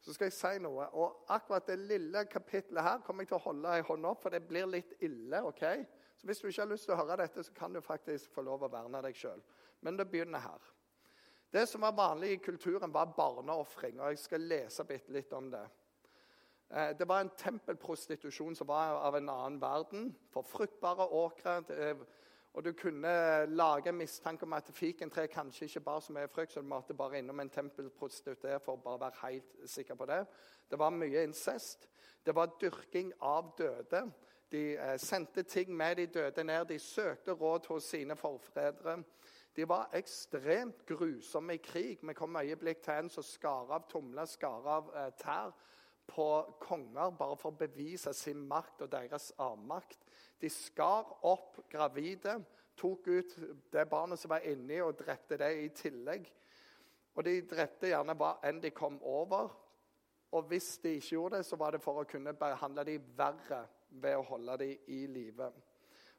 Så 0.00 0.14
skal 0.14 0.24
jeg 0.24 0.32
si 0.36 0.58
noe. 0.62 0.86
Og 0.98 1.24
akkurat 1.28 1.66
det 1.66 1.78
lille 1.78 2.24
kapitlet 2.30 2.82
her 2.82 3.02
kommer 3.02 3.22
jeg 3.22 3.32
til 3.32 3.40
å 3.40 3.46
holde 3.48 3.74
ei 3.74 3.82
hånd 3.86 4.06
opp, 4.06 4.22
for 4.22 4.30
det 4.30 4.44
blir 4.46 4.70
litt 4.70 4.94
ille. 5.02 5.42
ok? 5.42 5.64
Så 6.16 6.26
Hvis 6.26 6.38
du 6.38 6.46
ikke 6.48 6.62
har 6.62 6.70
lyst 6.70 6.84
til 6.84 6.94
å 6.94 7.00
høre 7.02 7.16
dette, 7.24 7.42
så 7.42 7.52
kan 7.52 7.74
du 7.74 7.80
faktisk 7.80 8.30
få 8.30 8.42
lov 8.46 8.62
å 8.62 8.70
verne 8.70 9.02
deg 9.02 9.18
sjøl. 9.18 9.42
Men 9.80 9.98
det 9.98 10.10
begynner 10.10 10.38
her. 10.38 10.70
Det 11.52 11.66
som 11.68 11.80
var 11.80 11.92
vanlig 11.92 12.30
i 12.32 12.36
kulturen, 12.36 12.92
var 12.92 13.12
barneofring. 13.16 14.00
og 14.00 14.08
Jeg 14.08 14.18
skal 14.18 14.40
lese 14.40 14.84
bitte 14.84 15.12
litt 15.12 15.32
om 15.32 15.50
det. 15.52 15.66
Eh, 16.70 16.96
det 16.96 17.08
var 17.08 17.20
en 17.20 17.30
tempelprostitusjon 17.36 18.56
som 18.56 18.66
var 18.66 18.96
av 19.04 19.16
en 19.16 19.28
annen 19.28 19.60
verden. 19.60 20.14
For 20.32 20.42
fruktbare 20.42 21.08
åkre. 21.08 21.96
Og 22.52 22.64
du 22.64 22.72
kunne 22.72 23.46
lage 23.46 23.88
en 23.88 23.96
mistanke 23.96 24.44
om 24.44 24.52
at 24.52 24.70
fikentre 24.72 25.26
kanskje 25.28 25.64
ikke 25.64 25.80
bar 25.80 26.00
så 26.00 26.12
mye 26.12 26.28
frukt, 26.28 26.52
så 26.52 26.60
du 26.60 26.66
måtte 26.68 26.94
bare 26.94 27.18
innom 27.18 27.40
en 27.40 27.50
tempelprostituert 27.50 28.64
for 28.64 28.76
å 28.76 28.82
bare 28.84 29.00
være 29.00 29.20
helt 29.22 29.70
sikker 29.72 29.94
på 29.94 30.08
det. 30.08 30.26
Det 30.70 30.78
var 30.78 30.90
mye 30.90 31.24
incest. 31.24 31.88
Det 32.24 32.34
var 32.34 32.56
dyrking 32.60 33.12
av 33.20 33.54
døde. 33.58 34.06
De 34.52 34.76
eh, 34.76 34.98
sendte 34.98 35.42
ting 35.42 35.76
med 35.76 35.96
de 35.96 36.06
døde 36.06 36.44
ned. 36.44 36.64
De 36.68 36.78
søkte 36.78 37.32
råd 37.32 37.66
hos 37.72 37.92
sine 37.92 38.16
forfedre. 38.16 39.02
De 39.56 39.68
var 39.68 39.92
ekstremt 39.92 40.86
grusomme 40.88 41.54
i 41.54 41.60
krig. 41.60 41.98
Vi 42.02 42.14
kom 42.16 42.36
øyeblikk 42.36 42.82
til 42.82 43.02
en 43.02 43.10
som 43.12 43.24
skar 43.26 43.72
av 43.76 43.84
tomler, 43.90 44.24
skar 44.24 44.68
av 44.78 44.88
eh, 44.96 45.10
tær 45.20 45.52
på 46.08 46.26
konger 46.60 47.12
bare 47.16 47.36
for 47.40 47.52
å 47.52 47.60
bevise 47.60 48.12
sin 48.16 48.42
makt 48.48 48.86
og 48.86 48.92
deres 48.92 49.30
avmakt. 49.40 50.00
De 50.40 50.48
skar 50.50 51.08
opp 51.28 51.60
gravide, 51.70 52.38
tok 52.76 53.06
ut 53.06 53.36
det 53.72 53.84
barnet 53.90 54.20
som 54.20 54.32
var 54.32 54.46
inni, 54.48 54.80
og 54.82 54.96
drepte 54.98 55.38
det 55.40 55.52
i 55.60 55.68
tillegg. 55.76 56.26
Og 57.12 57.24
de 57.26 57.36
drepte 57.44 57.92
gjerne 57.92 58.16
hva 58.16 58.38
enn 58.48 58.60
de 58.62 58.72
kom 58.74 58.96
over. 59.04 59.52
Og 60.32 60.48
hvis 60.48 60.78
de 60.80 60.96
ikke 60.96 61.12
gjorde 61.12 61.42
det, 61.42 61.46
så 61.46 61.58
var 61.60 61.74
det 61.74 61.82
for 61.84 62.00
å 62.00 62.08
kunne 62.08 62.32
behandle 62.32 62.86
dem 62.88 63.10
verre 63.18 63.66
ved 64.00 64.16
å 64.16 64.24
holde 64.30 64.56
dem 64.64 64.92
i 64.96 65.02
live. 65.12 65.50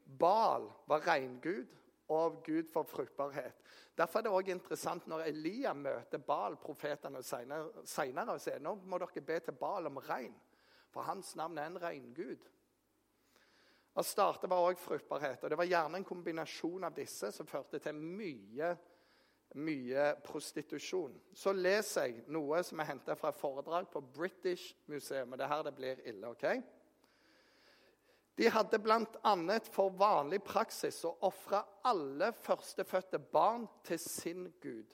Baal 0.04 0.68
var 0.86 1.02
reingud 1.08 1.72
og 2.08 2.42
Gud 2.44 2.68
for 2.72 2.82
fruktbarhet. 2.82 3.60
Derfor 3.96 4.18
er 4.18 4.22
det 4.22 4.32
også 4.32 4.50
interessant 4.50 5.06
når 5.06 5.26
Elia 5.28 5.72
møter 5.74 6.18
Baal, 6.18 6.56
profetene 6.60 7.22
senere, 7.22 8.34
og 8.34 8.40
sier 8.40 8.60
nå 8.60 8.74
må 8.84 8.98
dere 9.00 9.24
be 9.24 9.38
til 9.40 9.56
Baal 9.58 9.88
om 9.88 10.02
regn, 10.04 10.34
for 10.92 11.06
hans 11.08 11.34
navn 11.36 11.58
er 11.58 11.70
en 11.70 11.80
regngud. 11.82 12.50
Og 13.94 14.04
startet 14.04 14.50
var 14.50 14.56
også 14.56 14.82
fruktbarhet. 14.82 15.44
og 15.44 15.50
Det 15.50 15.58
var 15.58 15.70
gjerne 15.70 16.00
en 16.00 16.04
kombinasjon 16.04 16.84
av 16.84 16.96
disse 16.96 17.30
som 17.32 17.46
førte 17.46 17.78
til 17.78 17.94
mye 17.94 18.74
mye 19.54 20.06
prostitusjon. 20.24 21.14
Så 21.34 21.52
leser 21.54 22.08
jeg 22.08 22.24
noe 22.32 22.62
som 22.66 22.80
er 22.80 22.88
henta 22.88 23.14
fra 23.18 23.30
et 23.30 23.38
foredrag 23.38 23.86
på 23.92 24.02
British 24.14 24.74
Museum. 24.90 25.32
og 25.32 25.38
det 25.38 25.44
er 25.44 25.52
her 25.52 25.62
det 25.62 25.74
blir 25.74 26.00
ille, 26.08 26.28
ok? 26.28 26.44
De 28.34 28.48
hadde 28.50 28.78
bl.a. 28.82 29.58
for 29.70 29.94
vanlig 29.98 30.40
praksis 30.42 30.98
å 31.06 31.12
ofre 31.28 31.60
alle 31.86 32.32
førstefødte 32.42 33.20
barn 33.32 33.68
til 33.86 34.00
sin 34.02 34.48
gud. 34.62 34.90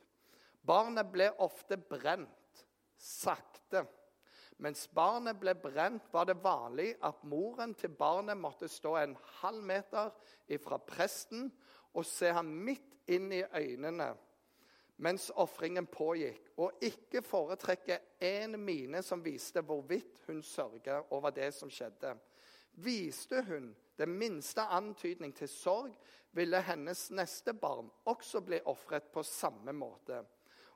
Barnet 0.60 1.08
ble 1.12 1.30
ofte 1.40 1.78
brent 1.80 2.64
sakte. 3.00 3.86
Mens 4.60 4.84
barnet 4.92 5.38
ble 5.40 5.54
brent, 5.56 6.10
var 6.12 6.26
det 6.28 6.36
vanlig 6.44 6.90
at 7.00 7.22
moren 7.24 7.72
til 7.80 7.94
barnet 7.96 8.36
måtte 8.36 8.68
stå 8.68 8.98
en 9.00 9.16
halv 9.40 9.64
meter 9.64 10.10
ifra 10.52 10.76
presten 10.84 11.48
og 11.96 12.04
se 12.04 12.28
ham 12.36 12.50
midt 12.66 12.98
inn 13.08 13.32
i 13.32 13.40
øynene 13.56 14.12
mens 15.00 15.30
ofringen 15.40 15.86
pågikk, 15.88 16.50
og 16.60 16.82
ikke 16.84 17.22
foretrekke 17.24 17.98
en 18.20 18.58
mine 18.60 19.00
som 19.02 19.22
viste 19.24 19.62
hvorvidt 19.64 20.26
hun 20.26 20.42
sørget 20.44 21.08
over 21.10 21.32
det 21.32 21.48
som 21.56 21.70
skjedde. 21.72 22.12
Viste 22.72 23.42
hun 23.48 23.72
det 23.98 24.08
minste 24.08 24.62
antydning 24.62 25.34
til 25.36 25.48
sorg, 25.48 25.94
ville 26.32 26.60
hennes 26.62 27.10
neste 27.10 27.52
barn 27.52 27.90
også 28.08 28.40
bli 28.46 28.60
ofret 28.70 29.10
på 29.12 29.22
samme 29.26 29.72
måte. 29.76 30.22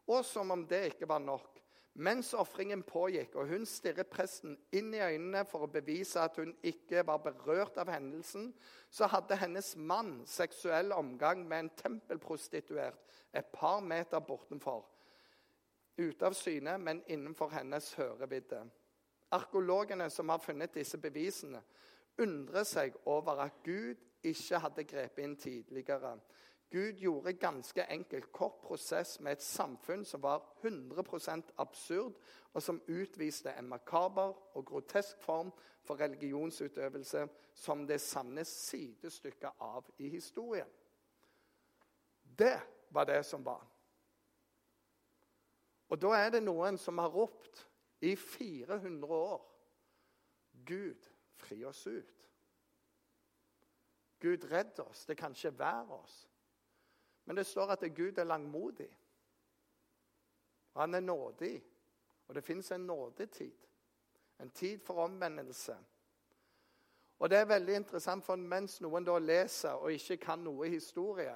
Og 0.06 0.24
som 0.24 0.50
om 0.50 0.66
det 0.68 0.82
ikke 0.90 1.08
var 1.08 1.22
nok. 1.24 1.60
Mens 1.94 2.32
ofringen 2.34 2.82
pågikk 2.82 3.36
og 3.38 3.52
hun 3.52 3.66
stirret 3.70 4.10
presten 4.10 4.56
inn 4.74 4.90
i 4.96 5.02
øynene 5.04 5.44
for 5.46 5.62
å 5.62 5.70
bevise 5.70 6.18
at 6.18 6.40
hun 6.42 6.50
ikke 6.66 7.04
var 7.06 7.20
berørt 7.22 7.78
av 7.78 7.92
hendelsen, 7.94 8.48
så 8.90 9.06
hadde 9.12 9.38
hennes 9.38 9.76
mann 9.78 10.16
seksuell 10.26 10.90
omgang 10.92 11.46
med 11.46 11.58
en 11.58 11.70
tempelprostituert 11.78 12.98
et 13.30 13.52
par 13.54 13.78
meter 13.80 14.18
bortenfor. 14.26 14.82
Ute 15.94 16.26
av 16.26 16.34
syne, 16.34 16.74
men 16.82 17.04
innenfor 17.06 17.54
hennes 17.54 17.92
hørevidde. 17.94 18.64
Arkeologene 19.34 20.08
som 20.10 20.30
har 20.30 20.42
funnet 20.42 20.74
disse 20.74 20.98
bevisene, 21.00 21.62
undrer 22.22 22.66
seg 22.68 22.94
over 23.10 23.42
at 23.42 23.62
Gud 23.66 23.98
ikke 24.24 24.60
hadde 24.62 24.86
grepet 24.86 25.24
inn 25.24 25.36
tidligere. 25.36 26.14
Gud 26.70 26.98
gjorde 26.98 27.32
ganske 27.38 27.84
enkelt 27.90 28.32
kort 28.32 28.60
prosess 28.62 29.20
med 29.20 29.36
et 29.36 29.42
samfunn 29.42 30.04
som 30.04 30.22
var 30.22 30.42
100% 30.62 31.52
absurd, 31.62 32.16
og 32.54 32.62
som 32.62 32.80
utviste 32.88 33.52
en 33.58 33.68
makaber 33.68 34.34
og 34.56 34.66
grotesk 34.66 35.22
form 35.22 35.52
for 35.82 36.00
religionsutøvelse 36.00 37.26
som 37.54 37.86
det 37.86 38.00
sanne 38.00 38.44
sidestykket 38.44 39.60
av 39.60 39.90
i 39.98 40.08
historien. 40.08 40.70
Det 42.38 42.58
var 42.90 43.04
det 43.04 43.22
som 43.26 43.44
var. 43.44 43.62
Og 45.88 46.00
da 46.02 46.14
er 46.16 46.30
det 46.34 46.42
noen 46.42 46.78
som 46.78 46.98
har 46.98 47.12
ropt 47.12 47.66
i 48.04 48.16
400 48.16 49.14
år 49.14 49.50
Gud, 50.66 51.10
fri 51.36 51.64
oss 51.64 51.86
ut. 51.86 52.30
Gud, 54.20 54.44
redd 54.44 54.78
oss. 54.80 55.06
Det 55.06 55.16
kan 55.16 55.32
ikke 55.32 55.58
være 55.58 55.92
oss. 55.92 56.30
Men 57.24 57.36
det 57.36 57.46
står 57.46 57.74
at 57.74 57.84
Gud 57.96 58.18
er 58.18 58.24
langmodig. 58.24 58.88
Han 60.76 60.94
er 60.94 61.00
nådig. 61.00 61.64
Og 62.28 62.34
det 62.34 62.44
fins 62.44 62.72
en 62.72 62.86
nådetid. 62.86 63.66
En 64.40 64.50
tid 64.50 64.78
for 64.78 64.94
omvendelse. 64.94 65.76
Og 67.18 67.30
det 67.30 67.38
er 67.38 67.44
veldig 67.44 67.74
interessant, 67.74 68.24
for 68.24 68.36
mens 68.36 68.80
noen 68.80 69.04
da 69.04 69.18
leser 69.18 69.78
og 69.78 69.92
ikke 69.92 70.16
kan 70.16 70.42
noe 70.44 70.68
historie, 70.68 71.34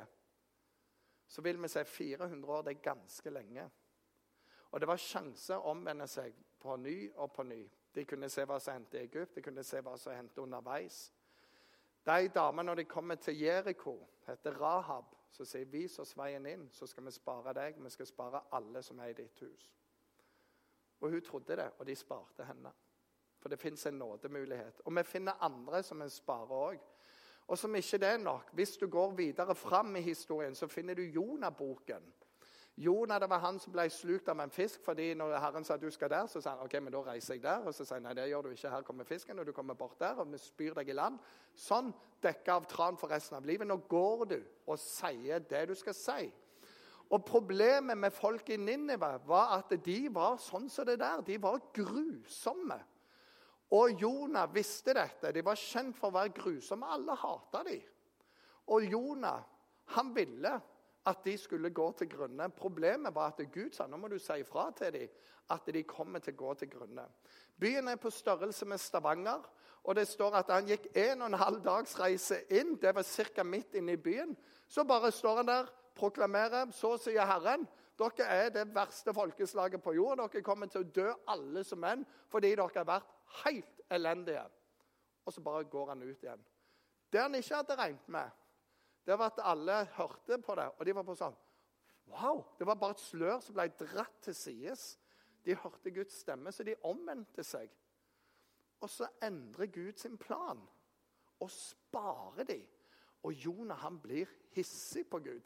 så 1.29 1.43
vil 1.43 1.61
vi 1.63 1.69
si 1.69 1.85
400 1.85 2.53
år 2.53 2.63
det 2.63 2.77
er 2.77 2.83
ganske 2.83 3.31
lenge. 3.31 3.71
Og 4.71 4.81
det 4.81 4.89
var 4.89 5.01
sjanse 5.01 5.57
å 5.57 5.71
omvende 5.71 6.09
seg 6.09 6.35
på 6.61 6.77
ny 6.77 7.11
og 7.15 7.33
på 7.33 7.43
ny. 7.43 7.63
De 7.95 8.05
kunne 8.05 8.29
se 8.31 8.45
hva 8.45 8.59
som 8.61 8.75
hendte 8.75 8.99
i 8.99 9.07
Egypt, 9.07 9.35
de 9.35 9.43
kunne 9.43 9.65
se 9.65 9.81
hva 9.83 9.97
som 9.99 10.15
hendte 10.15 10.43
underveis. 10.43 11.13
De 12.07 12.29
damene, 12.35 12.67
når 12.67 12.75
de 12.75 12.85
kommer 12.85 13.15
til 13.15 13.41
Jeriko, 13.41 13.99
heter 14.27 14.61
Rahab, 14.61 15.15
så 15.31 15.45
sier 15.45 15.65
'vis 15.65 15.99
oss 15.99 16.17
veien 16.17 16.47
inn, 16.47 16.69
så 16.71 16.87
skal 16.87 17.05
vi 17.05 17.11
spare 17.11 17.53
deg, 17.53 17.83
vi 17.85 17.91
skal 17.91 18.07
spare 18.07 18.41
alle 18.53 18.83
som 18.83 18.99
er 18.99 19.07
i 19.07 19.13
ditt 19.13 19.43
hus'. 19.43 19.71
Og 21.01 21.11
Hun 21.11 21.23
trodde 21.23 21.57
det, 21.57 21.71
og 21.79 21.87
de 21.87 21.95
sparte 21.95 22.45
henne. 22.45 22.73
For 23.39 23.49
det 23.49 23.59
fins 23.59 23.87
en 23.87 23.95
nådemulighet. 23.95 24.81
Og 24.85 24.97
vi 24.97 25.03
finner 25.03 25.45
andre 25.45 25.83
som 25.83 26.03
vi 26.03 26.09
sparer 26.09 26.71
òg. 26.71 26.79
Og 27.47 27.59
som 27.59 27.75
ikke 27.75 27.99
det 27.99 28.09
er 28.09 28.17
nok, 28.19 28.51
hvis 28.53 28.77
du 28.77 28.89
går 28.91 29.15
videre 29.15 29.55
fram 29.55 29.97
i 29.97 30.01
historien, 30.01 30.55
så 30.55 30.67
finner 30.67 30.95
du 30.95 31.03
Jonah-boken. 31.03 32.15
Jonah 32.79 33.19
det 33.21 33.27
var 33.31 33.41
han 33.43 33.57
som 33.59 33.73
ble 33.75 33.89
slukt 33.91 34.29
av 34.31 34.39
en 34.41 34.51
fisk. 34.55 34.81
fordi 34.85 35.15
når 35.15 35.39
Herren 35.43 35.65
sa 35.65 35.77
du 35.77 35.91
skal 35.91 36.11
der, 36.11 36.27
så 36.27 36.41
sa 36.41 36.51
han 36.51 36.65
ok, 36.65 36.77
men 36.83 36.93
da 36.93 37.01
reiser 37.03 37.35
jeg 37.35 37.43
der. 37.43 37.65
Og 37.67 37.75
så 37.75 37.85
sa 37.85 37.97
han 37.97 38.05
nei, 38.07 38.15
det 38.15 38.29
gjør 38.29 38.43
du 38.43 38.51
ikke. 38.51 38.71
Her 38.71 38.83
kommer 38.83 39.05
fisken, 39.05 39.39
og 39.39 39.47
du 39.47 39.53
kommer 39.53 39.75
bort 39.75 39.99
der, 39.99 40.15
og 40.15 40.31
vi 40.33 40.39
spyr 40.39 40.77
deg 40.79 40.89
i 40.89 40.95
land. 40.95 41.19
Sånn 41.59 41.91
dekka 42.23 42.55
av 42.55 42.69
tran 42.71 42.99
for 43.01 43.11
resten 43.11 43.37
av 43.37 43.47
livet. 43.47 43.67
Nå 43.67 43.81
går 43.91 44.25
du 44.31 44.39
og 44.67 44.79
sier 44.79 45.43
det 45.43 45.65
du 45.69 45.75
skal 45.75 45.97
si. 45.99 46.29
Og 47.11 47.25
Problemet 47.25 47.99
med 47.99 48.13
folk 48.13 48.51
i 48.51 48.61
Ninive 48.61 49.11
var 49.27 49.59
at 49.59 49.75
de 49.85 49.99
var 50.13 50.39
sånn 50.39 50.69
som 50.71 50.87
det 50.87 51.01
der. 51.01 51.25
De 51.27 51.39
var 51.43 51.59
grusomme. 51.75 52.79
Og 53.75 54.01
Jonah 54.01 54.49
visste 54.53 54.95
dette. 54.97 55.33
De 55.33 55.43
var 55.45 55.59
kjent 55.59 55.97
for 55.99 56.13
å 56.13 56.19
være 56.21 56.37
grusomme. 56.37 56.87
Alle 56.87 57.17
hata 57.17 57.65
dem. 57.67 57.83
Og 58.69 58.85
Jonah, 58.85 59.41
han 59.97 60.13
ville 60.15 60.53
at 61.09 61.25
de 61.25 61.37
skulle 61.39 61.71
gå 61.75 61.87
til 61.99 62.11
grunne. 62.11 62.51
Problemet 62.55 63.15
var 63.15 63.33
at 63.33 63.47
Gud 63.53 63.73
sa 63.73 63.87
nå 63.87 63.97
må 63.97 64.09
du 64.09 64.19
si 64.21 64.41
ifra 64.43 64.69
til 64.77 64.93
dem 64.93 65.09
at 65.55 65.71
de 65.73 65.83
kommer 65.89 66.21
til 66.21 66.37
å 66.37 66.43
gå 66.43 66.55
til 66.61 66.71
grunne. 66.73 67.07
Byen 67.61 67.89
er 67.89 67.97
på 67.97 68.11
størrelse 68.13 68.67
med 68.69 68.79
Stavanger. 68.79 69.41
og 69.83 69.95
Det 69.95 70.09
står 70.09 70.35
at 70.35 70.51
han 70.53 70.67
gikk 70.69 70.91
en 70.95 71.23
og 71.23 71.27
en 71.27 71.41
halv 71.41 71.65
dags 71.65 71.99
reise 72.01 72.43
inn. 72.51 72.77
Det 72.77 72.95
var 72.95 73.03
ca. 73.35 73.43
midt 73.43 73.75
inne 73.75 73.93
i 73.93 73.97
byen. 73.97 74.37
Så 74.69 74.85
bare 74.85 75.13
står 75.13 75.37
han 75.37 75.47
der, 75.47 75.67
proklamerer, 75.95 76.71
så 76.73 76.97
sier 76.97 77.27
Herren 77.27 77.67
dere 77.99 78.27
er 78.31 78.51
det 78.55 78.69
verste 78.75 79.15
folkeslaget 79.15 79.83
på 79.83 79.95
jord. 79.97 80.19
Dere 80.19 80.43
kommer 80.43 80.67
til 80.67 80.85
å 80.85 80.91
dø 80.95 81.09
alle 81.27 81.65
som 81.65 81.81
menn 81.83 82.05
fordi 82.31 82.53
dere 82.55 82.69
har 82.75 82.87
vært 82.87 83.15
helt 83.45 83.81
elendige. 83.91 84.45
Og 85.27 85.33
så 85.33 85.43
bare 85.43 85.65
går 85.65 85.89
han 85.89 86.03
ut 86.03 86.23
igjen. 86.23 86.45
Det 87.13 87.21
han 87.21 87.35
ikke 87.35 87.57
hadde 87.57 87.77
regnet 87.77 88.09
med, 88.09 88.31
det 89.09 89.17
var 89.17 89.33
at 89.33 89.41
alle 89.41 89.85
hørte 89.97 90.37
på 90.45 90.55
det, 90.59 90.67
og 90.77 90.85
de 90.85 90.95
var 90.95 91.07
på 91.09 91.17
sånn 91.17 91.37
Wow! 92.09 92.43
Det 92.59 92.65
var 92.67 92.77
bare 92.81 92.97
et 92.97 93.05
slør 93.05 93.41
som 93.45 93.57
ble 93.57 93.67
dratt 93.77 94.23
til 94.25 94.37
sides. 94.37 94.85
De 95.45 95.57
hørte 95.57 95.93
Guds 95.93 96.15
stemme, 96.23 96.53
så 96.53 96.65
de 96.65 96.77
omvendte 96.89 97.45
seg. 97.45 97.69
Og 98.81 98.89
så 98.89 99.09
endrer 99.25 99.69
Gud 99.73 100.01
sin 100.01 100.17
plan 100.21 100.61
og 101.39 101.51
sparer 101.53 102.49
de. 102.49 102.59
Og 103.29 103.33
Jonah 103.33 103.81
han 103.83 103.99
blir 104.01 104.31
hissig 104.57 105.05
på 105.11 105.21
Gud. 105.25 105.45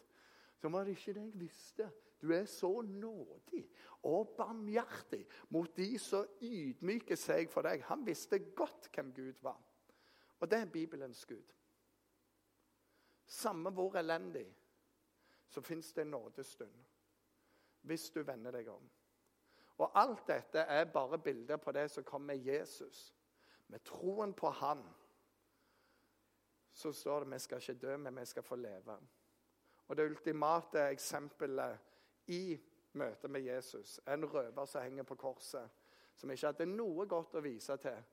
Så 0.61 0.71
var 0.71 0.87
det 0.87 0.95
ikke 0.95 1.17
det 1.17 1.25
jeg 1.27 1.41
visste. 1.41 1.89
Du 2.23 2.31
er 2.31 2.47
så 2.47 2.71
nådig 2.87 3.65
og 4.07 4.37
barmhjertig 4.39 5.25
mot 5.51 5.71
de 5.77 5.97
som 5.99 6.29
ydmyker 6.43 7.19
seg 7.19 7.51
for 7.51 7.67
deg. 7.67 7.83
Han 7.91 8.07
visste 8.07 8.39
godt 8.55 8.87
hvem 8.95 9.11
Gud 9.17 9.43
var. 9.43 9.59
Og 10.39 10.51
det 10.51 10.61
er 10.63 10.71
Bibelens 10.71 11.27
Gud. 11.27 11.55
Samme 13.33 13.71
hvor 13.71 13.97
elendig, 13.97 14.47
så 15.49 15.61
fins 15.61 15.93
det 15.93 16.03
en 16.03 16.11
nådestund. 16.11 16.75
Hvis 17.81 18.11
du 18.11 18.23
vender 18.23 18.51
deg 18.53 18.69
om. 18.69 18.91
Og 19.79 19.91
alt 19.99 20.27
dette 20.29 20.59
er 20.59 20.85
bare 20.85 21.19
bilder 21.19 21.57
på 21.57 21.73
det 21.73 21.91
som 21.91 22.05
kommer 22.05 22.35
med 22.35 22.45
Jesus. 22.45 23.15
Med 23.67 23.81
troen 23.85 24.35
på 24.35 24.51
Han 24.51 24.85
så 26.73 26.93
står 26.93 27.25
det 27.25 27.33
vi 27.33 27.39
skal 27.39 27.59
ikke 27.59 27.75
dø, 27.75 27.97
men 27.97 28.21
vi 28.21 28.25
skal 28.27 28.43
få 28.43 28.57
leve. 28.57 28.97
Og 29.89 29.97
Det 29.97 30.11
ultimate 30.11 30.89
eksempelet 30.89 31.79
i 32.27 32.61
møtet 32.93 33.31
med 33.31 33.41
Jesus 33.41 34.01
er 34.07 34.15
en 34.15 34.25
røver 34.25 34.65
som 34.65 34.83
henger 34.83 35.03
på 35.03 35.15
korset, 35.15 35.71
som 36.17 36.31
ikke 36.31 36.47
hadde 36.47 36.67
noe 36.67 37.07
godt 37.07 37.35
å 37.35 37.41
vise 37.41 37.77
til. 37.77 38.05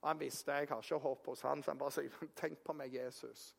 Og 0.00 0.08
Han 0.08 0.20
visste 0.20 0.52
jeg 0.52 0.68
har 0.68 0.82
ikke 0.82 0.98
håp 0.98 1.26
hos 1.26 1.42
han, 1.42 1.62
så 1.62 1.70
han 1.70 1.78
bare 1.78 1.90
sier 1.90 2.10
'tenk 2.36 2.58
på 2.64 2.72
meg, 2.72 2.94
Jesus'. 2.94 3.54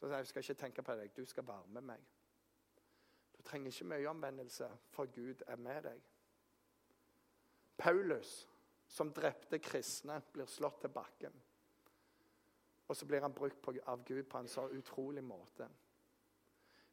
Så 0.00 0.08
jeg 0.08 0.26
skal 0.26 0.42
ikke 0.42 0.54
tenke 0.54 0.82
på 0.82 0.96
deg, 0.96 1.12
du 1.16 1.24
skal 1.28 1.46
være 1.46 1.66
med 1.76 1.84
meg. 1.92 2.04
Du 3.36 3.42
trenger 3.44 3.68
ikke 3.68 3.88
mye 3.92 4.08
omvendelse, 4.08 4.70
for 4.90 5.12
Gud 5.12 5.42
er 5.46 5.56
med 5.56 5.82
deg. 5.84 6.00
Paulus, 7.78 8.48
som 8.88 9.12
drepte 9.12 9.58
kristne, 9.58 10.22
blir 10.32 10.48
slått 10.48 10.80
til 10.80 10.92
bakken. 10.92 11.36
Og 12.88 12.96
så 12.96 13.06
blir 13.06 13.20
han 13.22 13.34
brukt 13.34 13.68
av 13.86 14.04
Gud 14.04 14.24
på 14.24 14.38
en 14.38 14.48
så 14.48 14.66
utrolig 14.68 15.24
måte. 15.24 15.68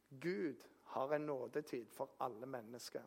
Gud 0.10 0.64
har 0.84 1.16
en 1.16 1.26
nådetid 1.26 1.90
for 1.92 2.12
alle 2.20 2.46
mennesker. 2.46 3.04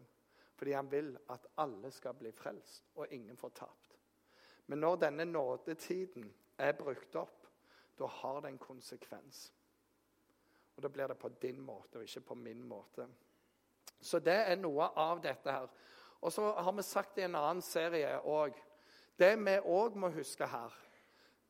Fordi 0.54 0.72
han 0.72 0.90
vil 0.90 1.18
at 1.28 1.46
alle 1.56 1.90
skal 1.90 2.14
bli 2.14 2.32
frelst, 2.32 2.84
og 2.94 3.06
ingen 3.10 3.36
får 3.36 3.48
tapt. 3.48 3.96
Men 4.66 4.78
når 4.78 4.96
denne 4.96 5.24
nådetiden 5.24 6.34
er 6.58 6.72
brukt 6.72 7.16
opp, 7.16 7.46
da 7.98 8.06
har 8.06 8.40
det 8.40 8.48
en 8.48 8.58
konsekvens. 8.58 9.52
Og 10.80 10.82
Da 10.82 10.88
blir 10.88 11.06
det 11.12 11.18
på 11.18 11.28
din 11.28 11.60
måte 11.60 11.98
og 11.98 12.02
ikke 12.02 12.20
på 12.20 12.34
min 12.34 12.62
måte. 12.64 13.04
Så 14.00 14.18
det 14.18 14.32
er 14.48 14.56
noe 14.56 14.86
av 14.96 15.20
dette 15.20 15.52
her. 15.52 15.66
Og 16.20 16.32
så 16.32 16.52
har 16.56 16.72
vi 16.72 16.82
sagt 16.82 17.18
i 17.18 17.26
en 17.26 17.36
annen 17.36 17.60
serie 17.62 18.14
òg 18.24 18.56
Det 19.18 19.34
vi 19.36 19.58
òg 19.58 19.98
må 20.00 20.08
huske 20.08 20.46
her, 20.46 20.72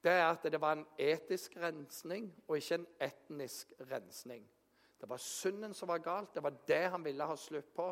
det 0.02 0.10
er 0.10 0.24
at 0.24 0.42
det 0.42 0.58
var 0.60 0.72
en 0.72 0.86
etisk 0.98 1.54
rensning 1.56 2.26
og 2.48 2.56
ikke 2.56 2.74
en 2.74 2.86
etnisk 3.00 3.72
rensning. 3.92 4.42
Det 5.00 5.08
var 5.08 5.22
synden 5.22 5.74
som 5.74 5.88
var 5.88 6.02
galt. 6.02 6.34
Det 6.34 6.42
var 6.42 6.56
det 6.66 6.88
han 6.90 7.04
ville 7.04 7.24
ha 7.24 7.36
slutt 7.36 7.70
på. 7.74 7.86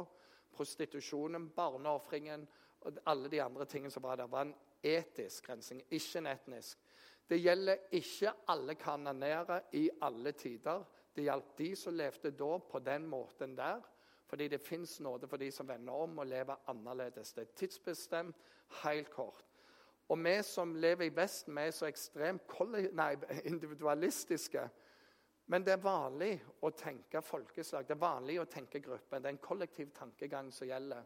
Prostitusjonen, 0.50 1.50
barneofringen 1.54 2.49
og 2.80 2.99
alle 3.07 3.30
de 3.30 3.42
andre 3.42 3.64
tingene 3.64 3.90
som 3.90 4.02
var 4.02 4.16
der. 4.16 4.25
Det 4.25 4.33
var 4.33 4.49
en 4.49 4.54
etisk 4.83 5.49
rensning, 5.49 5.85
ikke 5.90 6.18
en 6.18 6.26
etnisk. 6.26 6.78
Det 7.28 7.38
gjelder 7.38 7.76
ikke 7.92 8.33
alle 8.49 8.75
kanonere 8.75 9.61
i 9.73 9.90
alle 10.02 10.33
tider. 10.33 10.83
Det 11.18 11.25
gjaldt 11.26 11.56
de 11.58 11.72
som 11.76 11.96
levde 11.98 12.30
da 12.30 12.58
på 12.62 12.78
den 12.78 13.06
måten 13.10 13.56
der. 13.58 13.82
Fordi 14.28 14.48
det 14.48 14.60
fins 14.60 15.00
nåde 15.00 15.28
for 15.28 15.40
de 15.40 15.48
som 15.50 15.68
vender 15.68 15.92
om 15.92 16.18
og 16.18 16.26
lever 16.26 16.68
annerledes. 16.70 17.32
Det 17.32 17.42
er 17.42 17.54
tidsbestemt, 17.56 18.37
helt 18.84 19.10
kort. 19.10 19.44
Og 20.08 20.18
vi 20.25 20.42
som 20.42 20.75
lever 20.75 21.08
i 21.08 21.16
Vesten, 21.16 21.56
vi 21.56 21.66
er 21.66 21.75
så 21.75 21.88
ekstremt 21.88 22.54
nei, 22.92 23.16
individualistiske. 23.44 24.62
Men 25.46 25.64
det 25.64 25.75
er 25.75 25.82
vanlig 25.82 26.30
å 26.62 26.70
tenke 26.70 27.22
folkeslag, 27.25 27.87
det 27.88 27.96
er 27.96 28.00
vanlig 28.00 28.38
å 28.40 28.46
tenke 28.46 28.80
gruppe. 28.84 29.18
Det 29.18 29.26
er 29.26 29.34
en 29.34 29.42
kollektiv 29.42 29.90
tankegang 29.96 30.52
som 30.52 30.68
gjelder. 30.68 31.02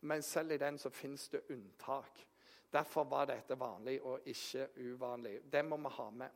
Men 0.00 0.22
selv 0.22 0.52
i 0.52 0.60
den 0.60 0.78
så 0.78 0.90
fins 0.90 1.28
det 1.28 1.46
unntak. 1.50 2.26
Derfor 2.72 3.04
var 3.04 3.26
dette 3.26 3.58
vanlig 3.58 3.98
og 4.04 4.28
ikke 4.28 4.68
uvanlig. 4.76 5.40
Det 5.50 5.64
må 5.64 5.80
vi 5.82 5.96
ha 5.96 6.10
med. 6.10 6.30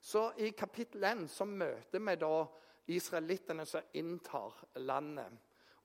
Så 0.00 0.32
I 0.36 0.50
kapittel 0.50 1.04
1 1.04 1.26
så 1.30 1.44
møter 1.44 2.00
vi 2.00 2.16
da 2.16 2.34
israelittene 2.90 3.66
som 3.66 3.94
inntar 3.94 4.56
landet. 4.80 5.32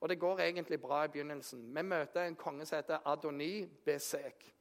Og 0.00 0.08
det 0.08 0.18
går 0.20 0.40
egentlig 0.40 0.80
bra 0.80 1.04
i 1.04 1.08
begynnelsen. 1.08 1.74
Vi 1.76 1.82
møter 1.82 2.24
en 2.24 2.36
konge 2.36 2.66
som 2.66 2.76
heter 2.76 3.04
Adoni 3.04 3.66
Besek. 3.84 4.52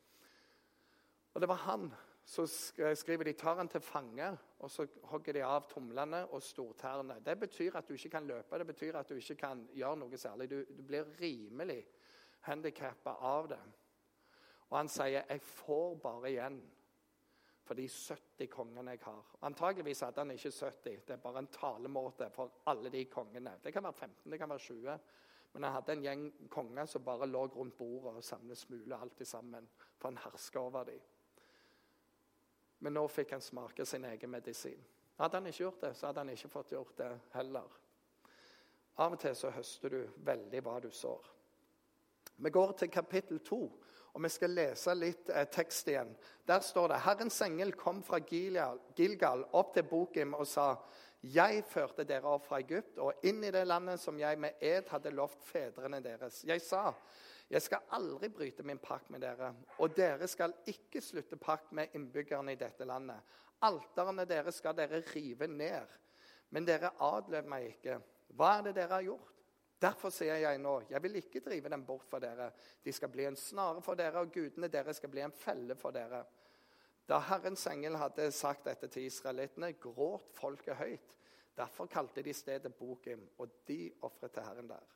Og 1.34 1.42
det 1.42 1.50
var 1.50 1.64
han 1.68 1.90
som 2.26 2.48
skriver 2.48 3.24
de 3.24 3.34
tar 3.34 3.56
han 3.56 3.68
til 3.70 3.82
fange, 3.82 4.32
og 4.60 4.72
så 4.72 4.88
hogger 5.12 5.34
de 5.34 5.44
av 5.46 5.68
tomlene 5.70 6.24
og 6.34 6.42
stortærne. 6.44 7.20
Det 7.26 7.36
betyr 7.40 7.76
at 7.78 7.88
du 7.88 7.94
ikke 7.94 8.10
kan 8.10 8.28
løpe, 8.28 8.58
det 8.58 8.68
betyr 8.68 8.98
at 8.98 9.10
du 9.10 9.16
ikke 9.16 9.36
kan 9.36 9.68
gjøre 9.74 10.00
noe 10.02 10.18
særlig. 10.18 10.50
Du, 10.50 10.64
du 10.78 10.82
blir 10.84 11.06
rimelig 11.22 11.84
handikappa 12.48 13.18
av 13.22 13.50
det. 13.50 13.62
Og 14.70 14.78
han 14.78 14.90
sier 14.90 15.22
'Jeg 15.30 15.42
får 15.42 15.96
bare 15.96 16.32
igjen 16.32 16.62
for 17.66 17.78
de 17.78 17.88
70 17.90 18.48
kongene 18.54 18.92
jeg 18.92 19.00
har'. 19.04 19.36
Antageligvis 19.42 20.00
hadde 20.06 20.22
han 20.22 20.32
ikke 20.32 20.52
70. 20.52 21.06
Det 21.08 21.14
er 21.14 21.22
bare 21.22 21.40
en 21.40 21.48
talemåte 21.48 22.30
for 22.30 22.52
alle 22.68 22.90
de 22.90 23.06
kongene. 23.06 23.60
Det 23.64 23.74
kan 23.74 23.84
være 23.84 23.94
15, 23.94 24.32
det 24.32 24.40
kan 24.40 24.50
være 24.50 24.60
20. 24.60 25.00
Men 25.54 25.64
han 25.64 25.74
hadde 25.74 25.92
en 25.92 26.02
gjeng 26.04 26.50
konger 26.50 26.86
som 26.86 27.04
bare 27.04 27.28
lå 27.28 27.46
rundt 27.48 27.78
bordet 27.78 28.18
og 28.18 28.24
samlet 28.24 28.58
smuler 28.58 28.98
alltid 28.98 29.26
sammen. 29.26 29.70
For 29.98 30.08
han 30.08 30.18
herska 30.18 30.60
over 30.60 30.84
dem. 30.84 31.00
Men 32.80 32.94
nå 32.94 33.08
fikk 33.08 33.32
han 33.32 33.42
smake 33.42 33.86
sin 33.86 34.06
egen 34.06 34.30
medisin. 34.30 34.84
Hadde 35.18 35.38
han 35.38 35.48
ikke 35.48 35.64
gjort 35.64 35.82
det, 35.82 35.94
så 35.96 36.08
hadde 36.08 36.20
han 36.20 36.30
ikke 36.30 36.50
fått 36.50 36.72
gjort 36.72 36.98
det 36.98 37.20
heller. 37.34 37.78
Av 38.98 39.14
og 39.16 39.20
til 39.20 39.36
så 39.36 39.50
høster 39.50 39.90
du 39.90 40.02
veldig 40.28 40.62
hva 40.64 40.80
du 40.84 40.90
sår. 40.92 41.32
Vi 42.36 42.50
går 42.50 42.72
til 42.72 42.92
kapittel 42.92 43.40
to, 43.40 43.62
og 44.16 44.24
vi 44.24 44.32
skal 44.32 44.54
lese 44.56 44.94
litt 44.96 45.30
eh, 45.30 45.44
tekst 45.52 45.90
igjen. 45.92 46.14
Der 46.48 46.62
står 46.64 46.94
det 46.94 47.02
Herrens 47.04 47.42
engel 47.44 47.74
kom 47.76 48.00
fra 48.04 48.22
Gilgal, 48.24 49.44
opp 49.52 49.74
til 49.76 49.84
Bokim 49.90 50.38
og 50.38 50.48
sa:" 50.48 50.76
Jeg 51.26 51.64
førte 51.66 52.04
dere 52.06 52.30
opp 52.30 52.44
fra 52.46 52.60
Egypt 52.62 53.00
og 53.02 53.26
inn 53.26 53.44
i 53.44 53.50
det 53.52 53.64
landet 53.66 53.98
som 54.00 54.20
jeg 54.20 54.38
med 54.38 54.62
ed 54.62 54.92
hadde 54.92 55.12
lovt 55.12 55.42
fedrene 55.44 56.00
deres. 56.04 56.44
Jeg 56.48 56.62
sa:" 56.62 56.94
Jeg 57.50 57.62
skal 57.62 57.84
aldri 57.94 58.30
bryte 58.30 58.64
min 58.64 58.80
pakt 58.80 59.10
med 59.10 59.22
dere, 59.22 59.52
og 59.78 59.96
dere 59.98 60.28
skal 60.28 60.54
ikke 60.66 61.02
slutte 61.02 61.38
pakt 61.38 61.72
med 61.72 61.94
innbyggerne 61.94 62.56
i 62.56 62.58
dette 62.58 62.86
landet. 62.86 63.20
Alterne 63.62 64.26
deres 64.26 64.56
skal 64.56 64.74
dere 64.78 65.04
rive 65.14 65.48
ned. 65.48 65.92
Men 66.50 66.66
dere 66.66 66.94
adlød 67.00 67.46
meg 67.52 67.68
ikke. 67.68 68.00
Hva 68.34 68.58
er 68.58 68.70
det 68.70 68.76
dere 68.80 68.94
har 68.94 69.06
gjort? 69.06 69.35
Derfor 69.82 70.14
sier 70.14 70.40
jeg 70.40 70.60
nå, 70.64 70.78
jeg 70.90 71.02
vil 71.04 71.20
ikke 71.20 71.42
drive 71.44 71.70
dem 71.70 71.84
bort 71.86 72.08
for 72.08 72.24
dere. 72.24 72.48
De 72.84 72.94
skal 72.96 73.12
bli 73.12 73.26
en 73.28 73.36
snare 73.36 73.82
for 73.84 74.00
dere, 74.00 74.24
og 74.24 74.32
gudene 74.32 74.72
deres 74.72 75.02
skal 75.02 75.12
bli 75.12 75.24
en 75.26 75.36
felle 75.36 75.76
for 75.76 75.96
dere. 75.96 76.24
Da 77.06 77.20
Herrens 77.22 77.68
engel 77.70 77.98
hadde 78.00 78.32
sagt 78.34 78.66
dette 78.66 78.88
til 78.90 79.10
israelittene, 79.10 79.76
gråt 79.82 80.32
folket 80.34 80.80
høyt. 80.80 81.16
Derfor 81.56 81.88
kalte 81.92 82.24
de 82.24 82.34
stedet 82.34 82.74
Bokim, 82.76 83.28
og 83.38 83.52
de 83.68 83.92
ofret 84.04 84.34
til 84.36 84.44
Herren 84.44 84.72
der. 84.72 84.96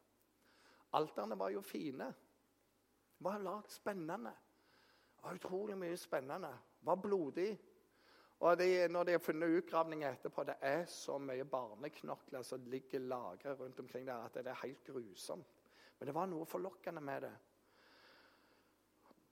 Alterne 0.97 1.37
var 1.39 1.51
jo 1.53 1.61
fine. 1.61 2.07
Var 3.19 3.43
lagd 3.43 3.69
spennende. 3.71 4.31
Det 4.31 5.23
var 5.23 5.35
utrolig 5.37 5.77
mye 5.77 5.97
spennende. 5.97 6.47
Det 6.47 6.87
Var 6.87 6.95
blodig. 6.95 7.49
Og 8.39 8.55
de, 8.59 8.87
når 8.87 9.03
de 9.03 9.11
har 9.11 9.23
funnet 9.23 9.57
utgravninger 9.59 10.13
etterpå, 10.15 10.45
det 10.47 10.55
er 10.63 10.85
så 10.87 11.17
mye 11.19 11.43
barneknokler 11.43 12.43
som 12.47 12.63
ligger 12.71 13.03
lagret 13.03 13.59
rundt 13.59 13.79
omkring 13.79 14.07
der, 14.07 14.25
at 14.25 14.37
det 14.39 14.47
er 14.47 14.61
helt 14.63 14.83
grusomt. 14.87 15.57
Men 15.99 16.07
det 16.07 16.15
var 16.15 16.29
noe 16.31 16.47
forlokkende 16.47 17.03
med 17.03 17.27
det. 17.27 17.33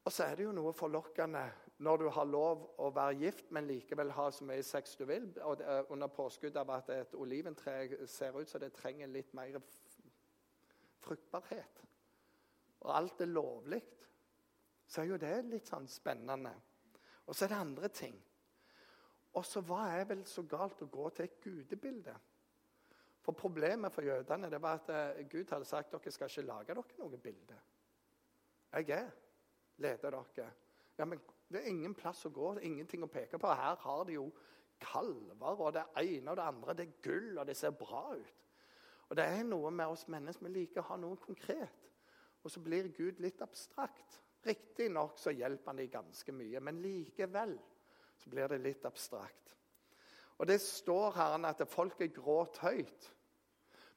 Og 0.07 0.11
så 0.11 0.27
er 0.27 0.35
det 0.35 0.47
jo 0.47 0.55
noe 0.55 0.75
forlokkende 0.75 1.45
når 1.83 1.97
du 2.01 2.07
har 2.11 2.27
lov 2.27 2.63
å 2.83 2.91
være 2.95 3.19
gift, 3.21 3.51
men 3.55 3.67
likevel 3.67 4.11
ha 4.17 4.29
så 4.31 4.47
mye 4.47 4.63
sex 4.65 4.95
du 4.99 5.05
vil, 5.07 5.29
og 5.45 5.61
under 5.93 6.11
påskudd 6.11 6.57
av 6.59 6.71
at 6.75 6.89
et 6.95 7.15
oliventre 7.15 8.07
ser 8.09 8.35
ut 8.39 8.49
som 8.49 8.63
det 8.63 8.73
trenger 8.75 9.11
litt 9.11 9.35
mer 9.37 9.59
fruktbarhet 11.05 11.87
og 12.87 12.95
alt 12.95 13.21
er 13.21 13.31
lovlig, 13.31 13.81
så 14.87 15.01
er 15.01 15.11
jo 15.11 15.19
det 15.19 15.35
litt 15.49 15.67
sånn 15.67 15.87
spennende. 15.91 16.53
Og 17.27 17.35
så 17.35 17.45
er 17.45 17.51
det 17.51 17.59
andre 17.59 17.89
ting. 17.91 18.15
Og 19.38 19.45
så 19.45 19.62
hva 19.62 19.84
er 19.93 20.08
vel 20.10 20.23
så 20.26 20.43
galt 20.50 20.82
å 20.82 20.89
gå 20.89 21.10
til 21.13 21.28
et 21.28 21.39
gudebilde? 21.43 22.15
For 23.21 23.36
Problemet 23.38 23.93
for 23.93 24.08
jødene 24.08 24.50
det 24.50 24.60
var 24.63 24.80
at 24.80 24.89
eh, 24.93 25.26
Gud 25.30 25.52
hadde 25.52 25.67
sagt 25.67 25.91
dere 25.93 26.13
skal 26.15 26.32
ikke 26.32 26.47
lage 26.47 26.73
dere 26.73 27.02
noe 27.02 27.19
bilde. 27.21 27.58
Jeg 28.78 28.89
er 28.95 29.10
leder 29.84 30.15
dere. 30.15 30.47
Ja, 30.97 31.06
men 31.06 31.21
Det 31.47 31.62
er 31.62 31.69
ingen 31.69 31.93
plass 31.95 32.26
å 32.28 32.30
gå, 32.34 32.54
det 32.56 32.63
er 32.63 32.67
ingenting 32.67 33.04
å 33.06 33.12
peke 33.12 33.39
på. 33.39 33.47
Her 33.47 33.78
har 33.80 34.02
de 34.08 34.17
jo 34.17 34.26
kalver 34.84 35.62
og 35.63 35.73
det 35.78 35.86
ene 36.02 36.32
og 36.32 36.36
det 36.36 36.43
andre. 36.43 36.73
Det 36.76 36.88
er 36.88 36.97
gull, 37.04 37.38
og 37.38 37.45
det 37.47 37.56
ser 37.56 37.71
bra 37.71 38.02
ut. 38.15 38.47
Og 39.10 39.15
Det 39.15 39.23
er 39.23 39.43
noe 39.47 39.71
med 39.71 39.88
oss 39.88 40.08
mennesker 40.12 40.47
vi 40.47 40.54
liker 40.58 40.82
å 40.82 40.89
ha 40.89 40.97
noe 41.00 41.15
konkret. 41.15 41.88
Og 42.43 42.52
så 42.52 42.60
blir 42.63 42.89
Gud 42.95 43.21
litt 43.23 43.41
abstrakt. 43.41 44.19
Riktignok 44.47 45.17
så 45.19 45.32
hjelper 45.32 45.71
han 45.71 45.80
dem 45.80 45.91
ganske 45.91 46.36
mye, 46.36 46.60
men 46.60 46.82
likevel 46.84 47.56
så 48.17 48.30
blir 48.30 48.47
det 48.47 48.62
litt 48.63 48.86
abstrakt. 48.86 49.56
Og 50.38 50.47
Det 50.47 50.62
står 50.62 51.12
her 51.17 51.45
at 51.45 51.67
folket 51.69 52.13
gråt 52.13 52.58
høyt. 52.62 53.13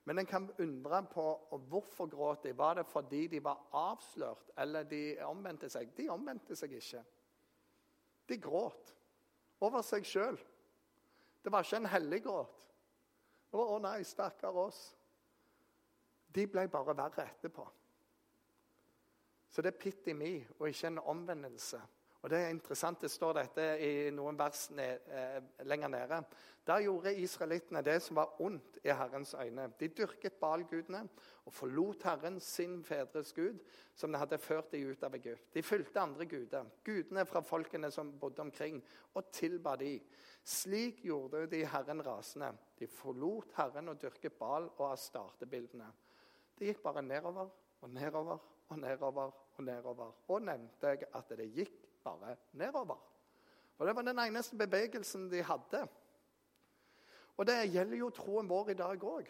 Men 0.05 0.19
en 0.19 0.27
kan 0.27 0.49
undre 0.59 1.03
på 1.13 1.25
hvorfor 1.69 2.09
gråt 2.09 2.43
de. 2.45 2.55
Var 2.57 2.75
det 2.75 2.87
fordi 2.87 3.27
de 3.27 3.45
var 3.45 3.61
avslørt, 3.77 4.51
eller 4.59 4.83
de 4.89 5.19
omvendte 5.25 5.69
seg? 5.71 5.93
De 5.97 6.09
omvendte 6.09 6.57
seg 6.57 6.73
ikke. 6.73 7.03
De 8.29 8.39
gråt 8.41 8.95
over 9.61 9.85
seg 9.85 10.07
sjøl. 10.09 10.39
Det 11.45 11.53
var 11.53 11.65
ikke 11.65 11.77
en 11.77 11.93
hellig 11.93 12.23
gråt. 12.25 12.67
Det 13.51 13.59
var 13.59 13.67
'Å 13.67 13.79
nei, 13.83 14.03
stakkar 14.03 14.53
oss'. 14.53 14.95
De 16.35 16.47
ble 16.47 16.69
bare 16.69 16.97
verre 16.97 17.27
etterpå. 17.27 17.69
Så 19.51 19.63
det 19.63 19.75
er 19.75 19.79
pitt 19.79 20.09
i 20.09 20.13
meg, 20.13 20.47
og 20.59 20.69
ikke 20.69 20.87
en 20.87 20.99
omvendelse. 20.99 21.81
Og 22.23 22.31
Det 22.31 22.39
er 22.39 22.49
interessant, 22.53 23.01
det 23.01 23.11
står 23.11 23.33
dette 23.39 23.65
i 23.81 24.11
noen 24.13 24.37
vers 24.39 24.67
ned, 24.77 25.07
eh, 25.09 25.41
lenger 25.65 25.89
nede. 25.89 26.25
Der 26.67 26.83
gjorde 26.85 27.15
israelittene 27.17 27.83
det 27.83 28.03
som 28.03 28.17
var 28.17 28.41
ondt 28.41 28.79
i 28.85 28.93
Herrens 28.93 29.35
øyne. 29.35 29.73
De 29.81 29.89
dyrket 29.89 30.33
Balgudene 30.41 31.09
og 31.47 31.53
forlot 31.53 32.03
Herren, 32.03 32.41
sin 32.41 32.85
fedres 32.85 33.33
gud, 33.33 33.59
som 33.95 34.13
de 34.13 34.19
hadde 34.19 34.39
ført 34.39 34.73
dem 34.73 34.91
ut 34.91 35.03
av 35.03 35.15
Egypt. 35.15 35.55
De 35.55 35.63
fulgte 35.63 36.01
andre 36.01 36.27
guder, 36.27 36.69
gudene 36.85 37.25
fra 37.27 37.41
folkene 37.41 37.91
som 37.91 38.13
bodde 38.21 38.41
omkring, 38.41 38.85
og 39.15 39.33
tilba 39.33 39.77
de. 39.77 40.01
Slik 40.45 41.01
gjorde 41.05 41.47
de 41.47 41.65
Herren 41.65 42.07
rasende. 42.07 42.53
De 42.79 42.87
forlot 42.87 43.53
Herren 43.57 43.89
og 43.89 44.01
dyrket 44.03 44.33
Bal 44.33 44.69
og 44.77 44.93
astartebildene. 44.93 45.89
Det 46.59 46.69
gikk 46.69 46.83
bare 46.83 47.03
nedover 47.03 47.49
og 47.81 47.91
nedover 47.91 48.39
og 48.69 48.79
nedover 48.79 49.31
og 49.57 49.65
nedover. 49.65 50.13
Og 50.29 50.43
nevnte 50.43 50.93
jeg 50.93 51.09
at 51.15 51.33
det 51.37 51.49
gikk 51.55 51.80
bare 52.05 52.37
nedover. 52.53 52.99
Og 53.79 53.87
Det 53.87 53.97
var 53.97 54.03
den 54.03 54.19
eneste 54.19 54.57
bevegelsen 54.57 55.31
de 55.31 55.43
hadde. 55.43 55.89
Og 57.37 57.47
det 57.47 57.73
gjelder 57.73 57.97
jo 57.97 58.11
troen 58.11 58.49
vår 58.49 58.69
i 58.69 58.75
dag 58.75 59.05
òg. 59.05 59.29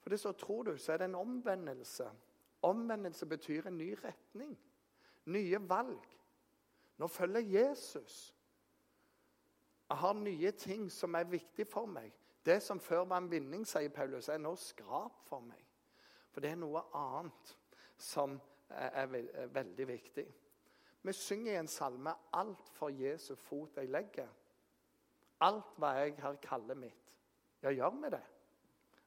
For 0.00 0.10
det 0.10 0.20
så 0.20 0.32
tror 0.32 0.62
du, 0.62 0.76
så 0.78 0.92
er 0.92 0.96
det 0.96 1.04
en 1.04 1.14
omvendelse. 1.14 2.10
Omvendelse 2.62 3.26
betyr 3.26 3.66
en 3.66 3.78
ny 3.78 3.92
retning. 4.04 4.58
Nye 5.24 5.68
valg. 5.68 6.06
Nå 6.96 7.06
følger 7.06 7.40
Jesus. 7.40 8.34
Jeg 9.88 9.98
har 9.98 10.12
nye 10.12 10.50
ting 10.50 10.92
som 10.92 11.14
er 11.14 11.24
viktig 11.24 11.66
for 11.66 11.86
meg. 11.86 12.12
Det 12.46 12.62
som 12.62 12.80
før 12.80 13.04
var 13.04 13.18
en 13.18 13.30
vinning, 13.30 13.66
sier 13.66 13.88
Paulus, 13.88 14.28
er 14.28 14.38
nå 14.38 14.54
skrap 14.58 15.22
for 15.26 15.40
meg. 15.40 15.62
For 16.30 16.42
det 16.42 16.50
er 16.50 16.58
noe 16.60 16.82
annet 16.94 17.52
som 17.98 18.40
er, 18.70 19.06
veldig 19.54 19.88
viktig. 19.88 20.26
Vi 21.06 21.12
synger 21.12 21.52
i 21.52 21.56
en 21.56 21.68
salme 21.68 22.14
'Alt 22.32 22.68
for 22.68 22.88
Jesu 22.88 23.34
fot 23.34 23.76
jeg 23.76 23.88
legger'. 23.88 24.34
Alt 25.40 25.76
hva 25.78 25.92
jeg 26.00 26.14
har 26.18 26.36
kaller 26.42 26.74
mitt. 26.74 27.12
Ja, 27.62 27.70
gjør 27.70 27.90
vi 28.02 28.10
det? 28.10 28.22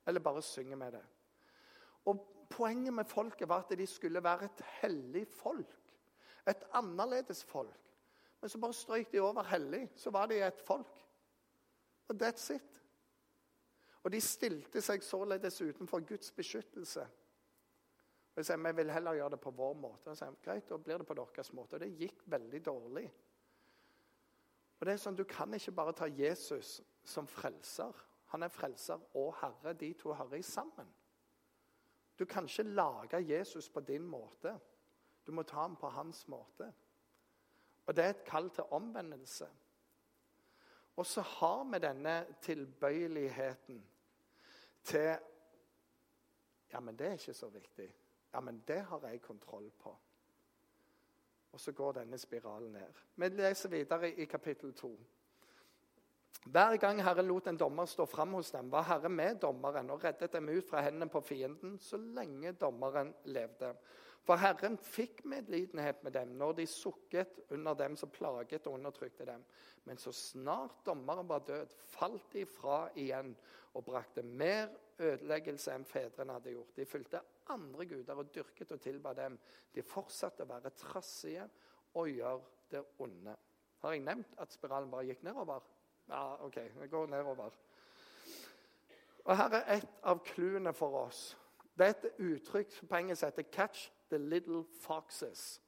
Eller 0.08 0.20
bare 0.20 0.42
synger 0.42 0.78
vi 0.78 0.92
det? 0.98 1.06
Og 2.06 2.40
Poenget 2.50 2.94
med 2.94 3.06
folket 3.06 3.50
var 3.50 3.64
at 3.64 3.78
de 3.78 3.88
skulle 3.88 4.24
være 4.24 4.46
et 4.46 4.62
hellig 4.82 5.28
folk. 5.28 5.76
Et 6.48 6.64
annerledes 6.74 7.44
folk. 7.44 7.94
Men 8.42 8.50
så 8.50 8.58
bare 8.58 8.74
strøyk 8.74 9.12
de 9.12 9.20
over 9.20 9.44
hellig, 9.44 9.90
så 9.96 10.10
var 10.10 10.26
de 10.26 10.48
et 10.48 10.62
folk. 10.62 11.06
Og 12.08 12.16
that's 12.24 12.54
it. 12.56 12.82
Og 14.04 14.12
de 14.12 14.22
stilte 14.22 14.82
seg 14.82 15.04
således 15.04 15.62
utenfor 15.62 16.00
Guds 16.00 16.32
beskyttelse. 16.32 17.08
Og 18.40 18.46
sier, 18.46 18.58
Vi 18.58 18.72
vil 18.76 18.92
heller 18.92 19.18
gjøre 19.18 19.30
det 19.36 19.42
på 19.44 19.52
vår 19.52 19.74
måte. 19.76 20.12
Og 20.12 20.18
sier, 20.18 20.36
Greit, 20.44 20.70
da 20.70 20.78
blir 20.78 21.02
det 21.02 21.08
på 21.08 21.18
deres 21.18 21.54
måte. 21.54 21.76
Og 21.76 21.84
det 21.84 21.98
gikk 22.00 22.22
veldig 22.26 22.62
dårlig. 22.66 23.10
Og 24.80 24.86
det 24.86 24.94
er 24.94 25.02
sånn, 25.02 25.18
Du 25.20 25.26
kan 25.28 25.54
ikke 25.54 25.76
bare 25.76 25.94
ta 25.94 26.08
Jesus 26.08 26.80
som 27.04 27.28
frelser. 27.28 27.96
Han 28.32 28.44
er 28.44 28.54
frelser 28.54 29.02
og 29.18 29.34
herre. 29.42 29.74
De 29.74 29.94
to 29.94 30.14
hører 30.14 30.42
sammen. 30.42 30.88
Du 32.20 32.26
kan 32.26 32.48
ikke 32.48 32.64
lage 32.64 33.20
Jesus 33.28 33.70
på 33.70 33.80
din 33.80 34.08
måte. 34.08 34.60
Du 35.26 35.32
må 35.32 35.44
ta 35.44 35.62
ham 35.62 35.76
på 35.76 35.90
hans 35.90 36.28
måte. 36.28 36.72
Og 37.88 37.96
det 37.96 38.04
er 38.06 38.10
et 38.10 38.26
kall 38.26 38.50
til 38.50 38.64
omvendelse. 38.72 39.48
Og 40.96 41.06
så 41.06 41.22
har 41.22 41.64
vi 41.64 41.80
denne 41.80 42.26
tilbøyeligheten 42.42 43.84
til 44.84 45.18
Ja, 46.72 46.80
men 46.80 46.96
det 46.96 47.08
er 47.08 47.12
ikke 47.12 47.34
så 47.34 47.48
viktig. 47.50 47.88
Ja, 48.34 48.42
men 48.42 48.64
det 48.68 48.82
har 48.82 49.08
jeg 49.08 49.22
kontroll 49.22 49.72
på. 49.84 49.96
Og 51.52 51.60
så 51.60 51.72
går 51.72 51.92
denne 51.92 52.18
spiralen 52.18 52.72
ned. 52.72 53.00
Vi 53.16 53.30
leser 53.30 53.70
videre 53.70 54.12
i 54.12 54.26
kapittel 54.26 54.74
2. 54.74 54.92
Hver 56.46 56.78
gang 56.78 57.02
Herren 57.04 57.28
lot 57.28 57.48
en 57.48 57.58
dommer 57.58 57.86
stå 57.86 58.06
fram 58.06 58.34
hos 58.34 58.52
dem, 58.52 58.72
var 58.72 58.86
Herre 58.88 59.10
med 59.10 59.42
dommeren 59.42 59.90
og 59.90 60.04
reddet 60.04 60.34
dem 60.34 60.50
ut 60.50 60.70
fra 60.70 60.82
hendene 60.82 61.10
på 61.10 61.22
fienden 61.22 61.80
så 61.80 61.98
lenge 61.98 62.52
dommeren 62.52 63.14
levde. 63.24 63.74
For 64.26 64.38
Herren 64.38 64.78
fikk 64.78 65.24
medlidenhet 65.26 66.04
med 66.04 66.14
dem 66.14 66.36
når 66.38 66.60
de 66.60 66.66
sukket 66.70 67.40
under 67.56 67.74
dem 67.74 67.96
som 67.98 68.12
plaget 68.14 68.68
og 68.68 68.76
undertrykte 68.78 69.26
dem. 69.26 69.44
Men 69.88 69.98
så 69.98 70.12
snart 70.14 70.84
dommeren 70.86 71.30
var 71.30 71.46
død, 71.48 71.74
falt 71.90 72.34
de 72.34 72.46
fra 72.46 72.84
igjen 73.00 73.34
og 73.74 73.86
brakte 73.88 74.24
mer 74.24 74.70
ødeleggelse 75.00 75.74
enn 75.74 75.88
fedrene 75.88 76.36
hadde 76.36 76.54
gjort. 76.54 76.76
De 76.76 76.86
fulgte 76.86 77.24
andre 77.50 77.86
guder 77.90 78.22
og 78.22 78.32
dyrket 78.36 78.72
og 78.76 78.82
tilba 78.84 79.14
dem. 79.18 79.38
De 79.74 79.86
fortsatte 79.86 80.46
å 80.46 80.52
være 80.52 80.76
trassige 80.78 81.48
og 81.98 82.10
gjøre 82.12 82.42
det 82.72 82.84
onde. 83.02 83.36
Har 83.80 83.96
jeg 83.96 84.04
nevnt 84.04 84.36
at 84.38 84.54
spiralen 84.54 84.92
bare 84.92 85.08
gikk 85.08 85.24
nedover? 85.24 85.64
Ja, 86.10 86.36
OK. 86.46 86.58
Det 86.82 86.90
går 86.92 87.08
nedover. 87.08 87.56
Og 89.26 89.38
Her 89.38 89.54
er 89.54 89.78
et 89.78 90.02
av 90.04 90.20
clouene 90.26 90.74
for 90.74 91.06
oss. 91.06 91.38
Det 91.78 91.86
er 91.86 91.96
et 91.96 92.20
uttrykk 92.20 92.76
på 92.90 92.96
engelsk 92.96 93.26
heter 93.26 93.44
'catch 93.44 93.92
the 94.10 94.18
little 94.18 94.64
foxes'. 94.64 95.62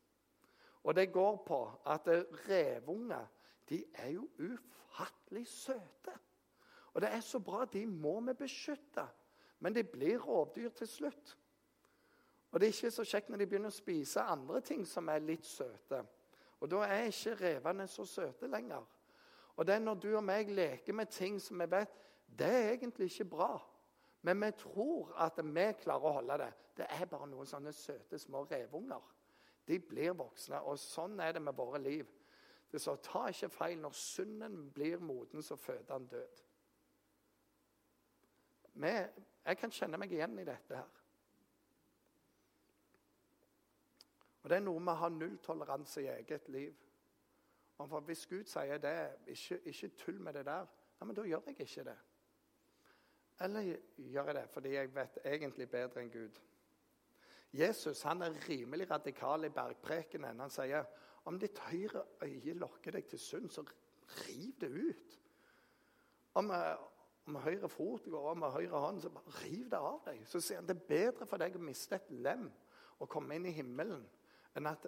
Og 0.84 0.96
det 0.96 1.14
går 1.14 1.44
på 1.48 1.72
at 1.86 2.08
revunger 2.50 3.26
de 3.70 3.86
er 3.94 4.08
jo 4.08 4.30
ufattelig 4.40 5.48
søte. 5.48 6.12
Og 6.94 7.02
det 7.02 7.14
er 7.14 7.20
så 7.20 7.40
bra. 7.40 7.66
De 7.66 7.86
må 7.86 8.20
vi 8.20 8.34
beskytte. 8.34 9.08
Men 9.60 9.76
de 9.76 9.84
blir 9.84 10.18
rovdyr 10.18 10.70
til 10.70 10.88
slutt. 10.88 11.38
Og 12.52 12.60
det 12.60 12.68
er 12.68 12.74
ikke 12.74 12.92
så 12.92 13.04
kjekt 13.04 13.30
når 13.30 13.38
de 13.38 13.48
begynner 13.48 13.72
å 13.72 13.76
spise 13.76 14.22
andre 14.22 14.62
ting 14.62 14.84
som 14.88 15.08
er 15.10 15.24
litt 15.24 15.46
søte. 15.46 16.02
Og 16.60 16.72
da 16.72 16.82
er 16.84 17.08
ikke 17.08 17.36
revene 17.40 17.88
så 17.88 18.06
søte 18.06 18.48
lenger. 18.48 18.84
Og 19.56 19.68
det 19.68 19.76
er 19.76 19.80
når 19.80 19.96
du 20.02 20.10
og 20.16 20.24
meg 20.24 20.50
leker 20.52 20.94
med 20.94 21.12
ting 21.14 21.40
som 21.42 21.60
vi 21.62 21.70
vet 21.72 21.94
det 22.40 22.48
er 22.48 22.70
egentlig 22.72 23.12
ikke 23.12 23.26
bra. 23.26 23.54
Men 24.22 24.42
vi 24.46 24.52
tror 24.52 25.14
at 25.18 25.40
vi 25.44 25.66
klarer 25.82 26.06
å 26.06 26.14
holde 26.20 26.38
det. 26.44 26.52
Det 26.78 26.88
er 26.90 27.10
bare 27.10 27.28
noen 27.30 27.50
sånne 27.50 27.74
søte 27.74 28.20
små 28.20 28.44
revunger. 28.50 29.02
De 29.68 29.80
blir 29.80 30.14
voksne, 30.18 30.62
og 30.62 30.80
sånn 30.80 31.20
er 31.22 31.36
det 31.36 31.42
med 31.42 31.58
våre 31.58 31.82
liv. 31.82 32.08
Det 32.72 32.80
så 32.82 32.96
Ta 33.04 33.28
ikke 33.30 33.50
feil. 33.50 33.80
Når 33.82 33.98
synden 33.98 34.72
blir 34.74 35.00
moden, 35.00 35.42
så 35.44 35.56
føder 35.56 35.94
han 35.94 36.08
død. 36.08 36.42
Vi, 38.74 38.92
jeg 39.46 39.58
kan 39.58 39.74
kjenne 39.76 40.00
meg 40.00 40.14
igjen 40.14 40.40
i 40.40 40.48
dette 40.48 40.78
her. 40.78 41.00
Og 44.42 44.50
Det 44.50 44.58
er 44.58 44.64
noe 44.64 44.80
med 44.80 44.94
å 44.94 45.02
ha 45.04 45.10
nulltoleranse 45.14 46.02
i 46.02 46.10
eget 46.14 46.48
liv. 46.50 46.78
Og 47.78 47.90
for 47.90 48.06
Hvis 48.06 48.26
Gud 48.30 48.46
sier 48.46 48.78
det, 48.78 48.96
ikke, 49.28 49.60
ikke 49.66 49.90
tull 49.98 50.22
med 50.22 50.34
det 50.34 50.46
der, 50.46 50.66
ja, 51.00 51.06
men 51.06 51.16
da 51.16 51.26
gjør 51.26 51.50
jeg 51.50 51.60
ikke 51.60 51.84
det. 51.84 51.98
Eller 53.40 53.76
gjør 53.98 54.26
jeg 54.26 54.36
det 54.36 54.48
fordi 54.50 54.74
jeg 54.76 54.96
vet 54.96 55.20
egentlig 55.26 55.70
bedre 55.70 56.02
enn 56.02 56.12
Gud? 56.14 56.40
Jesus 57.52 58.02
han 58.08 58.22
er 58.22 58.38
rimelig 58.50 58.92
radikal 58.92 59.44
i 59.46 59.50
bergprekenen. 59.50 60.40
Han 60.40 60.54
sier 60.54 60.86
om 61.26 61.40
ditt 61.40 61.60
høyre 61.60 62.06
øye 62.24 62.54
lokker 62.54 62.96
deg 62.96 63.10
til 63.12 63.20
synd, 63.20 63.50
så 63.50 63.66
riv 64.22 64.54
det 64.62 64.70
ut. 64.72 65.18
Om, 66.34 66.52
eh, 66.52 66.76
om 67.28 67.36
høyre 67.36 67.70
fot 67.70 68.08
går 68.10 68.30
om 68.32 68.42
høyre 68.42 68.80
hånd, 68.80 69.02
så 69.02 69.10
bare 69.10 69.44
riv 69.44 69.70
det 69.70 69.78
av 69.78 70.00
deg. 70.06 70.24
Så 70.28 70.40
sier 70.40 70.62
han 70.62 70.68
det 70.68 70.78
er 70.78 70.88
bedre 70.88 71.28
for 71.28 71.42
deg 71.42 71.56
å 71.56 71.64
miste 71.64 71.96
et 71.96 72.12
lem 72.12 72.48
og 73.00 73.10
komme 73.10 73.36
inn 73.36 73.46
i 73.50 73.56
himmelen 73.56 74.06
enn 74.56 74.68
at 74.68 74.86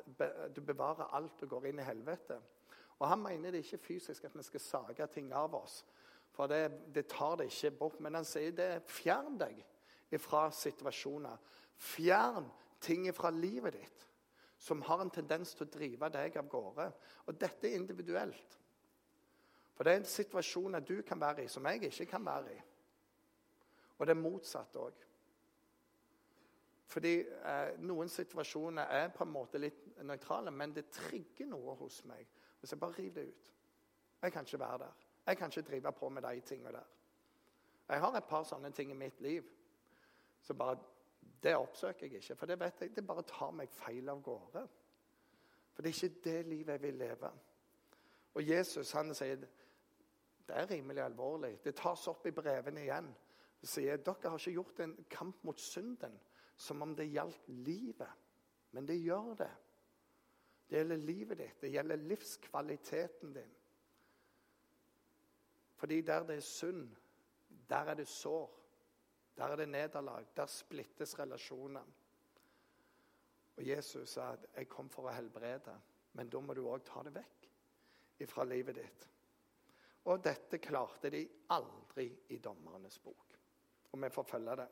du 0.55 0.59
bevarer 0.61 1.13
alt 1.15 1.43
og 1.45 1.49
går 1.55 1.69
inn 1.69 1.79
i 1.79 1.87
helvete. 1.87 2.39
Og 2.99 3.07
Han 3.07 3.23
mener 3.23 3.51
det 3.51 3.63
ikke 3.63 3.77
fysisk 3.77 4.23
at 4.23 4.35
vi 4.35 4.43
skal 4.43 4.59
sage 4.59 5.07
ting 5.07 5.33
av 5.33 5.55
oss, 5.55 5.83
for 6.33 6.49
det, 6.49 6.63
det 6.93 7.07
tar 7.11 7.37
det 7.39 7.49
ikke 7.51 7.71
bort. 7.77 7.99
Men 8.01 8.17
han 8.19 8.27
sier 8.27 8.55
det 8.57 8.71
fjern 8.89 9.37
deg 9.41 9.61
fra 10.21 10.47
situasjoner. 10.53 11.37
Fjern 11.77 12.49
ting 12.83 13.07
fra 13.15 13.31
livet 13.33 13.77
ditt 13.77 14.09
som 14.63 14.81
har 14.87 15.01
en 15.03 15.11
tendens 15.11 15.51
til 15.53 15.65
å 15.65 15.71
drive 15.73 16.09
deg 16.13 16.37
av 16.39 16.47
gårde. 16.47 16.85
Og 17.27 17.39
dette 17.39 17.67
er 17.67 17.75
individuelt. 17.75 18.59
For 19.73 19.83
det 19.83 19.93
er 19.93 19.99
en 19.99 20.07
situasjon 20.07 20.77
du 20.85 21.01
kan 21.03 21.19
være 21.19 21.43
i, 21.43 21.49
som 21.51 21.65
jeg 21.67 21.89
ikke 21.89 22.07
kan 22.13 22.23
være 22.25 22.53
i. 22.53 22.61
Og 23.97 24.07
det 24.07 24.13
er 24.13 24.21
motsatt 24.21 24.77
òg. 24.79 25.01
Fordi 26.93 27.13
eh, 27.25 27.73
noen 27.83 28.11
situasjoner 28.11 28.93
er 29.01 29.11
på 29.11 29.25
en 29.25 29.33
måte 29.33 29.59
litt 29.59 29.97
nøytrale, 30.05 30.53
men 30.53 30.75
det 30.75 30.91
trigger 30.93 31.49
noe 31.49 31.75
hos 31.79 32.03
meg. 32.07 32.29
Hvis 32.61 32.75
jeg 32.75 32.79
bare 32.79 32.99
river 32.99 33.19
det 33.19 33.33
ut. 33.33 33.51
Jeg 34.23 34.31
kan 34.31 34.47
ikke 34.47 34.61
være 34.61 34.85
der. 34.85 35.02
Jeg 35.25 35.37
kan 35.37 35.47
ikke 35.49 35.69
drive 35.69 35.91
på 35.91 36.09
med 36.09 36.21
de 36.21 36.39
tingene 36.39 36.71
der. 36.71 36.89
Jeg 37.89 37.99
har 37.99 38.17
et 38.17 38.27
par 38.29 38.43
sånne 38.43 38.71
ting 38.71 38.91
i 38.91 38.97
mitt 38.97 39.21
liv. 39.21 39.43
Så 40.41 40.53
bare, 40.53 40.77
Det 41.43 41.55
oppsøker 41.55 42.07
jeg 42.07 42.15
ikke, 42.15 42.35
for 42.35 42.45
det 42.45 42.59
vet 42.59 42.81
jeg, 42.81 42.95
det 42.95 43.07
bare 43.07 43.23
tar 43.27 43.51
meg 43.51 43.69
feil 43.69 44.09
av 44.09 44.21
gårde. 44.23 44.67
For 45.73 45.83
det 45.83 45.89
er 45.89 46.03
ikke 46.03 46.23
det 46.23 46.45
livet 46.45 46.71
jeg 46.71 46.81
vil 46.81 46.93
leve. 46.93 47.31
Og 48.33 48.49
Jesus 48.49 48.91
han 48.91 49.13
sier 49.15 49.35
det 50.47 50.55
er 50.55 50.69
rimelig 50.69 51.03
alvorlig. 51.03 51.57
Det 51.63 51.75
tas 51.75 52.07
opp 52.07 52.25
i 52.27 52.31
brevene 52.35 52.83
igjen. 52.83 53.09
Det 53.61 53.69
sier 53.69 53.97
dere 53.97 54.29
har 54.29 54.39
ikke 54.39 54.55
gjort 54.57 54.79
en 54.83 54.95
kamp 55.09 55.43
mot 55.47 55.59
synden 55.59 56.17
som 56.55 56.81
om 56.81 56.95
det 56.95 57.11
gjaldt 57.11 57.47
livet. 57.47 58.11
Men 58.71 58.87
det 58.87 58.99
gjør 58.99 59.35
det. 59.39 59.51
Det 60.69 60.77
gjelder 60.77 60.97
livet 60.97 61.37
ditt. 61.37 61.61
Det 61.61 61.71
gjelder 61.71 62.07
livskvaliteten 62.11 63.33
din. 63.33 63.53
Fordi 65.83 66.01
der 66.01 66.23
det 66.23 66.35
er 66.35 66.39
synd, 66.39 66.95
der 67.69 67.75
er 67.75 67.93
det 67.93 68.07
sår. 68.07 68.59
Der 69.37 69.43
er 69.43 69.55
det 69.55 69.69
nederlag. 69.69 70.25
Der 70.37 70.45
splittes 70.45 71.19
relasjoner. 71.19 71.83
Og 73.57 73.67
Jesus 73.67 74.09
sa 74.09 74.31
at 74.31 74.45
'jeg 74.55 74.69
kom 74.69 74.89
for 74.89 75.09
å 75.09 75.11
helbrede', 75.11 75.79
men 76.13 76.29
da 76.29 76.39
må 76.39 76.53
du 76.53 76.67
òg 76.67 76.83
ta 76.85 77.03
det 77.03 77.13
vekk 77.15 78.29
fra 78.29 78.43
livet 78.43 78.75
ditt. 78.75 79.09
Og 80.05 80.23
dette 80.23 80.57
klarte 80.57 81.09
de 81.09 81.29
aldri 81.49 82.17
i 82.29 82.37
dommernes 82.37 82.99
bok. 82.99 83.39
Og 83.91 84.01
vi 84.01 84.09
får 84.09 84.23
følge 84.23 84.55
det. 84.55 84.67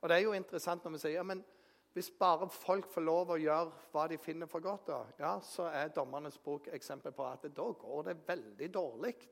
Og 0.00 0.08
det 0.08 0.16
er 0.16 0.22
jo 0.22 0.32
interessant 0.32 0.84
når 0.84 0.90
vi 0.90 0.98
sier 0.98 1.12
ja, 1.12 1.22
men 1.22 1.44
hvis 1.92 2.10
bare 2.10 2.48
folk 2.48 2.90
får 2.90 3.02
lov 3.02 3.30
å 3.30 3.36
gjøre 3.36 3.72
hva 3.92 4.08
de 4.08 4.18
finner 4.18 4.46
for 4.46 4.60
godt, 4.60 4.86
da, 4.86 5.04
ja, 5.18 5.40
så 5.40 5.62
er 5.62 5.88
dommernes 5.88 6.38
bok 6.38 6.68
eksempel 6.68 7.12
på 7.12 7.26
at 7.26 7.42
da 7.42 7.72
går 7.72 8.02
det 8.02 8.28
veldig 8.28 8.74
dårlig. 8.74 9.28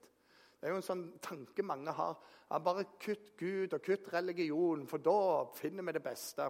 Det 0.63 0.69
er 0.69 0.77
jo 0.77 0.79
en 0.79 0.85
sånn 0.87 1.07
tanke 1.19 1.65
mange 1.67 1.91
har. 1.91 2.13
Ja, 2.47 2.61
bare 2.63 2.85
kutt 3.03 3.33
Gud 3.35 3.73
og 3.75 3.83
kutt 3.83 4.05
religion, 4.13 4.85
for 4.87 5.03
da 5.03 5.43
finner 5.59 5.83
vi 5.89 5.97
det 5.97 6.03
beste. 6.05 6.47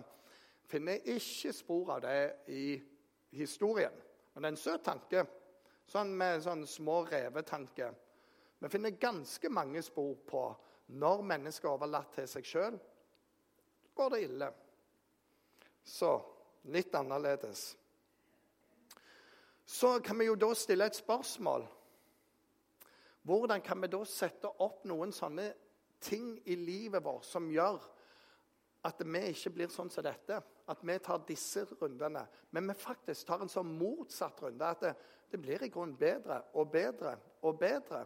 Finner 0.69 1.01
ikke 1.15 1.55
spor 1.57 1.95
av 1.95 2.03
det 2.05 2.19
i 2.53 2.75
historien. 3.39 3.97
Men 4.35 4.45
det 4.45 4.51
er 4.51 4.53
en 4.53 4.61
søt 4.61 4.85
tanke, 4.85 5.25
sånn 5.89 6.13
med 6.13 6.45
sånn 6.45 6.67
små 6.69 6.99
revetanke. 7.09 7.89
Vi 8.61 8.73
finner 8.77 9.01
ganske 9.01 9.49
mange 9.49 9.81
spor 9.81 10.13
på 10.29 10.45
når 11.01 11.25
mennesker 11.33 11.71
er 11.71 11.79
overlatt 11.79 12.13
til 12.13 12.29
seg 12.29 12.53
sjøl, 12.53 12.81
går 13.97 14.13
det 14.13 14.25
ille. 14.29 14.53
Så 15.89 16.19
litt 16.69 16.93
annerledes. 17.01 17.71
Så 19.65 19.97
kan 20.05 20.21
vi 20.21 20.29
jo 20.29 20.37
da 20.37 20.53
stille 20.53 20.93
et 20.93 21.01
spørsmål. 21.01 21.65
Hvordan 23.23 23.63
kan 23.63 23.83
vi 23.83 23.91
da 23.91 24.03
sette 24.09 24.51
opp 24.63 24.85
noen 24.91 25.13
sånne 25.15 25.53
ting 26.03 26.35
i 26.51 26.57
livet 26.59 27.05
vårt 27.05 27.27
som 27.27 27.51
gjør 27.51 27.79
at 28.89 29.03
vi 29.07 29.21
ikke 29.31 29.53
blir 29.55 29.71
sånn 29.71 29.93
som 29.93 30.05
dette? 30.07 30.41
At 30.71 30.83
vi 30.83 30.97
tar 31.03 31.23
disse 31.27 31.65
rundene, 31.79 32.25
men 32.51 32.71
vi 32.71 32.75
faktisk 32.79 33.27
tar 33.29 33.43
en 33.43 33.51
sånn 33.51 33.71
motsatt 33.79 34.43
runde. 34.43 34.67
At 34.67 34.83
det, 34.83 34.95
det 35.31 35.41
blir 35.43 35.63
i 35.63 35.71
grunnen 35.71 35.99
bedre 35.99 36.41
og 36.59 36.73
bedre 36.75 37.17
og 37.43 37.59
bedre. 37.61 38.05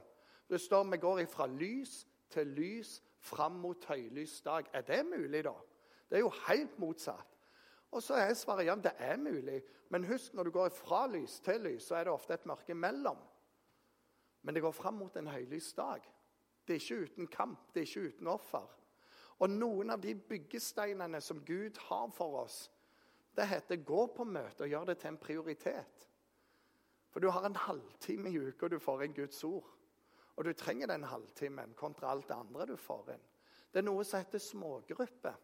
Det 0.48 0.60
står 0.62 0.84
vi 0.92 1.00
går 1.02 1.24
fra 1.30 1.48
lys 1.50 2.04
til 2.32 2.52
lys 2.56 2.98
fram 3.26 3.56
mot 3.62 3.84
høylys 3.88 4.40
dag. 4.44 4.68
Er 4.72 4.84
det 4.86 5.00
mulig, 5.08 5.44
da? 5.46 5.54
Det 6.06 6.18
er 6.18 6.22
jo 6.22 6.34
helt 6.46 6.76
motsatt. 6.78 7.32
Og 7.94 8.02
så 8.02 8.18
er 8.20 8.34
svaret 8.36 8.66
ja, 8.68 8.74
det 8.76 8.92
er 8.98 9.16
mulig. 9.16 9.62
Men 9.90 10.04
husk, 10.04 10.34
når 10.34 10.44
du 10.44 10.52
går 10.54 10.68
fra 10.74 11.06
lys 11.10 11.40
til 11.40 11.62
lys, 11.64 11.86
så 11.88 11.96
er 11.96 12.06
det 12.06 12.12
ofte 12.12 12.34
et 12.34 12.46
mørke 12.46 12.74
imellom. 12.74 13.18
Men 14.46 14.54
det 14.54 14.62
går 14.62 14.72
fram 14.72 14.94
mot 14.94 15.16
en 15.16 15.26
høylys 15.26 15.72
dag. 15.74 16.04
Det 16.66 16.76
er 16.76 16.82
ikke 16.82 17.02
uten 17.02 17.26
kamp, 17.26 17.72
det 17.74 17.80
er 17.82 17.86
ikke 17.88 18.12
uten 18.12 18.28
offer. 18.30 18.68
Og 19.42 19.50
noen 19.50 19.90
av 19.90 19.98
de 20.00 20.12
byggesteinene 20.14 21.18
som 21.20 21.40
Gud 21.44 21.80
har 21.88 22.12
for 22.14 22.44
oss, 22.44 22.70
det 23.34 23.48
heter 23.50 23.76
'gå 23.76 24.06
på 24.14 24.24
møte 24.24 24.62
og 24.62 24.70
gjør 24.70 24.84
det 24.86 24.98
til 24.98 25.08
en 25.08 25.18
prioritet'. 25.18 26.06
For 27.10 27.20
du 27.20 27.28
har 27.30 27.46
en 27.46 27.56
halvtime 27.56 28.30
i 28.30 28.38
uka 28.38 28.68
du 28.68 28.78
får 28.78 29.02
inn 29.02 29.14
Guds 29.14 29.44
ord. 29.44 29.66
Og 30.36 30.44
du 30.44 30.52
trenger 30.52 30.86
den 30.86 31.04
halvtimen 31.04 31.74
kontra 31.74 32.10
alt 32.10 32.28
det 32.28 32.36
andre 32.36 32.66
du 32.66 32.76
får 32.76 33.10
inn. 33.10 33.26
Det 33.72 33.78
er 33.78 33.86
noe 33.90 34.04
som 34.04 34.20
heter 34.20 34.38
smågrupper. 34.38 35.34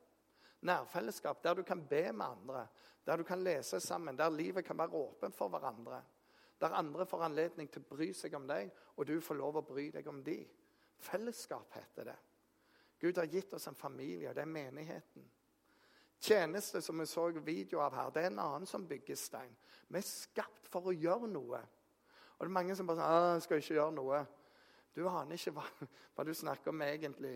Nærfellesskap, 0.61 1.43
der 1.43 1.55
du 1.55 1.63
kan 1.63 1.87
be 1.89 2.13
med 2.13 2.27
andre, 2.27 2.67
der 3.07 3.17
du 3.17 3.23
kan 3.23 3.43
lese 3.45 3.81
sammen, 3.81 4.19
der 4.19 4.31
livet 4.31 4.65
kan 4.65 4.79
være 4.79 4.95
åpent 4.95 5.35
for 5.35 5.49
hverandre. 5.49 6.03
Der 6.63 6.77
andre 6.79 7.07
får 7.07 7.25
anledning 7.27 7.67
til 7.73 7.83
å 7.83 7.89
bry 7.91 8.13
seg 8.15 8.37
om 8.39 8.45
deg, 8.47 8.71
og 8.95 9.07
du 9.09 9.17
får 9.21 9.35
lov 9.35 9.59
å 9.59 9.65
bry 9.67 9.89
deg 9.91 10.07
om 10.07 10.21
de. 10.23 10.39
Fellesskap 11.03 11.75
heter 11.75 12.13
det. 12.13 12.19
Gud 13.03 13.19
har 13.19 13.27
gitt 13.27 13.55
oss 13.59 13.67
en 13.67 13.75
familie, 13.75 14.29
og 14.31 14.37
det 14.39 14.45
er 14.45 14.53
menigheten. 14.53 15.25
Tjeneste, 16.23 16.79
som 16.83 17.03
vi 17.03 17.07
så 17.11 17.25
video 17.43 17.81
av 17.83 17.97
her, 17.99 18.11
det 18.15 18.23
er 18.23 18.31
en 18.31 18.39
annen 18.39 18.67
som 18.71 18.87
bygger 18.87 19.19
stein. 19.19 19.57
Vi 19.89 19.99
er 19.99 20.07
skapt 20.07 20.71
for 20.71 20.87
å 20.87 20.95
gjøre 20.95 21.27
noe. 21.27 21.59
Og 22.37 22.45
det 22.45 22.47
er 22.47 22.55
mange 22.61 22.77
som 22.79 22.87
bare 22.87 23.03
sier 23.03 23.27
jeg 23.33 23.43
skal 23.49 23.63
ikke 23.65 23.79
gjøre 23.81 23.97
noe. 23.97 24.21
Du 24.95 25.03
aner 25.09 25.35
ikke 25.35 25.57
hva, 25.57 25.67
hva 26.15 26.29
du 26.29 26.31
snakker 26.35 26.71
om 26.71 26.87
egentlig. 26.87 27.35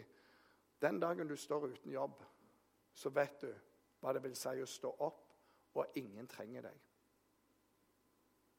Den 0.79 1.03
dagen 1.03 1.27
du 1.27 1.35
står 1.35 1.67
uten 1.73 1.91
jobb, 1.91 2.23
så 2.95 3.11
vet 3.11 3.43
du 3.43 3.51
hva 4.05 4.15
det 4.15 4.23
vil 4.23 4.39
si 4.39 4.55
å 4.63 4.71
stå 4.71 4.95
opp, 5.03 5.35
og 5.75 5.99
ingen 5.99 6.31
trenger 6.31 6.71
deg. 6.71 6.86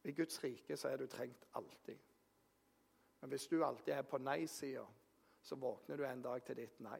I 0.04 0.12
Guds 0.12 0.44
rike 0.44 0.78
så 0.78 0.90
er 0.90 0.98
du 0.98 1.08
trengt 1.08 1.48
alltid. 1.54 1.98
Men 3.22 3.30
hvis 3.30 3.48
du 3.48 3.64
alltid 3.66 3.94
er 3.94 4.02
på 4.02 4.18
nei-sida, 4.18 4.86
så 5.42 5.56
våkner 5.56 5.98
du 5.98 6.06
en 6.06 6.22
dag 6.22 6.44
til 6.46 6.56
ditt 6.56 6.80
nei. 6.80 7.00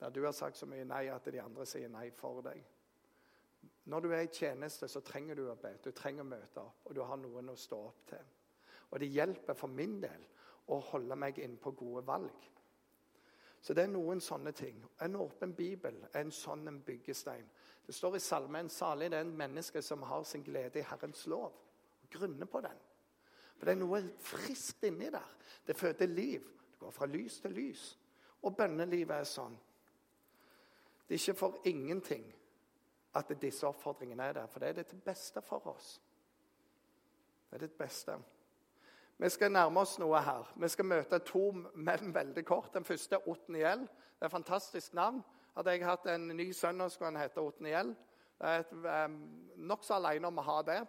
Der 0.00 0.10
du 0.10 0.24
har 0.24 0.32
sagt 0.32 0.56
så 0.56 0.66
mye 0.66 0.84
nei 0.84 1.06
at 1.12 1.26
de 1.30 1.40
andre 1.42 1.66
sier 1.66 1.90
nei 1.92 2.08
for 2.10 2.42
deg. 2.42 2.62
Når 3.84 4.00
du 4.00 4.12
er 4.12 4.24
i 4.24 4.30
tjeneste, 4.32 4.88
så 4.88 5.00
trenger 5.00 5.34
du 5.38 5.48
å 5.50 5.58
be. 5.58 5.74
Du 5.82 5.90
trenger 5.90 6.22
å 6.22 6.30
møte 6.30 6.62
opp, 6.62 6.86
og 6.86 6.94
du 6.94 7.02
har 7.02 7.18
noen 7.18 7.50
å 7.50 7.58
stå 7.58 7.78
opp 7.88 8.06
til. 8.10 8.32
Og 8.90 9.00
det 9.00 9.10
hjelper 9.10 9.58
for 9.58 9.70
min 9.70 10.00
del 10.02 10.26
å 10.70 10.78
holde 10.92 11.16
meg 11.18 11.38
inn 11.42 11.56
på 11.58 11.72
gode 11.78 12.04
valg. 12.06 12.48
Så 13.62 13.74
det 13.74 13.84
er 13.84 13.92
noen 13.92 14.20
sånne 14.20 14.52
ting. 14.52 14.78
En 15.02 15.16
åpen 15.22 15.54
bibel 15.54 16.00
er 16.12 16.20
en 16.20 16.34
sånn 16.34 16.80
byggestein. 16.86 17.46
Det 17.86 17.94
står 17.94 18.16
i 18.16 18.22
salmen 18.22 18.68
salig 18.70 19.10
det 19.10 19.18
er 19.18 19.26
en 19.26 19.36
menneske 19.36 19.82
som 19.82 20.02
har 20.02 20.22
sin 20.22 20.42
glede 20.42 20.78
i 20.78 20.86
Herrens 20.86 21.26
lov. 21.26 21.52
og 22.02 22.10
Grunner 22.10 22.46
på 22.46 22.60
den. 22.60 22.78
For 23.56 23.66
Det 23.66 23.72
er 23.72 23.80
noe 23.80 24.02
friskt 24.18 24.84
inni 24.84 25.10
der. 25.10 25.34
Det 25.66 25.76
føder 25.76 26.06
liv. 26.06 26.40
Det 26.70 26.78
går 26.78 26.90
fra 26.90 27.06
lys 27.06 27.40
til 27.40 27.50
lys. 27.50 27.98
Og 28.42 28.56
bønnelivet 28.56 29.16
er 29.16 29.24
sånn. 29.28 29.58
Det 31.08 31.14
er 31.14 31.20
ikke 31.20 31.38
for 31.38 31.60
ingenting 31.64 32.24
at 33.14 33.30
disse 33.42 33.66
oppfordringene 33.66 34.24
er 34.24 34.32
der, 34.32 34.46
for 34.46 34.60
det 34.60 34.68
er 34.68 34.72
det 34.72 34.86
til 34.86 35.02
beste 35.04 35.42
for 35.42 35.66
oss. 35.66 36.00
Det 37.50 37.56
er 37.56 37.66
det 37.66 37.72
beste. 37.72 38.16
Vi 39.18 39.28
skal 39.28 39.52
nærme 39.52 39.80
oss 39.80 39.98
noe 39.98 40.22
her. 40.24 40.48
Vi 40.56 40.68
skal 40.68 40.88
møte 40.88 41.18
to 41.18 41.50
menn 41.74 42.14
veldig 42.14 42.44
kort. 42.44 42.72
Den 42.74 42.84
første 42.84 43.14
er 43.14 43.28
Otniel. 43.28 43.84
Det 43.84 44.24
er 44.24 44.26
et 44.26 44.32
fantastisk 44.32 44.94
navn. 44.94 45.22
Hadde 45.52 45.74
jeg 45.74 45.84
hatt 45.84 46.06
en 46.08 46.30
ny 46.32 46.48
sønn, 46.56 46.80
skulle 46.90 47.12
han 47.12 47.20
hete 47.20 47.42
Otniel. 47.44 47.92
Jeg 48.42 48.64
er 48.88 49.14
nokså 49.60 49.98
alene 49.98 50.30
om 50.30 50.40
å 50.40 50.46
ha 50.46 50.58
det. 50.66 50.80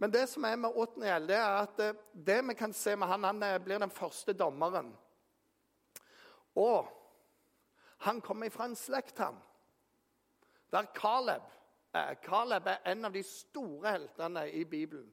Men 0.00 0.12
det 0.14 0.22
som 0.30 0.44
er 0.48 0.56
med 0.56 0.76
Otniel, 0.80 1.26
det 1.28 1.36
er 1.36 1.56
at 1.60 1.80
eh, 1.84 1.96
det 2.14 2.38
vi 2.48 2.54
kan 2.56 2.72
se 2.72 2.94
med 2.96 3.10
han, 3.10 3.26
han 3.26 3.42
eh, 3.44 3.58
blir 3.60 3.82
den 3.82 3.92
første 3.92 4.32
dommeren. 4.32 4.94
Og 6.56 6.88
han 8.06 8.20
kommer 8.24 8.48
fra 8.50 8.70
en 8.70 8.78
slekt, 8.78 9.18
han. 9.18 9.36
Der 10.72 10.86
Caleb 10.94 11.42
er. 11.92 12.14
Caleb 12.22 12.70
er 12.70 12.78
en 12.92 13.04
av 13.04 13.12
de 13.12 13.22
store 13.26 13.92
heltene 13.98 14.46
i 14.56 14.64
Bibelen. 14.64 15.10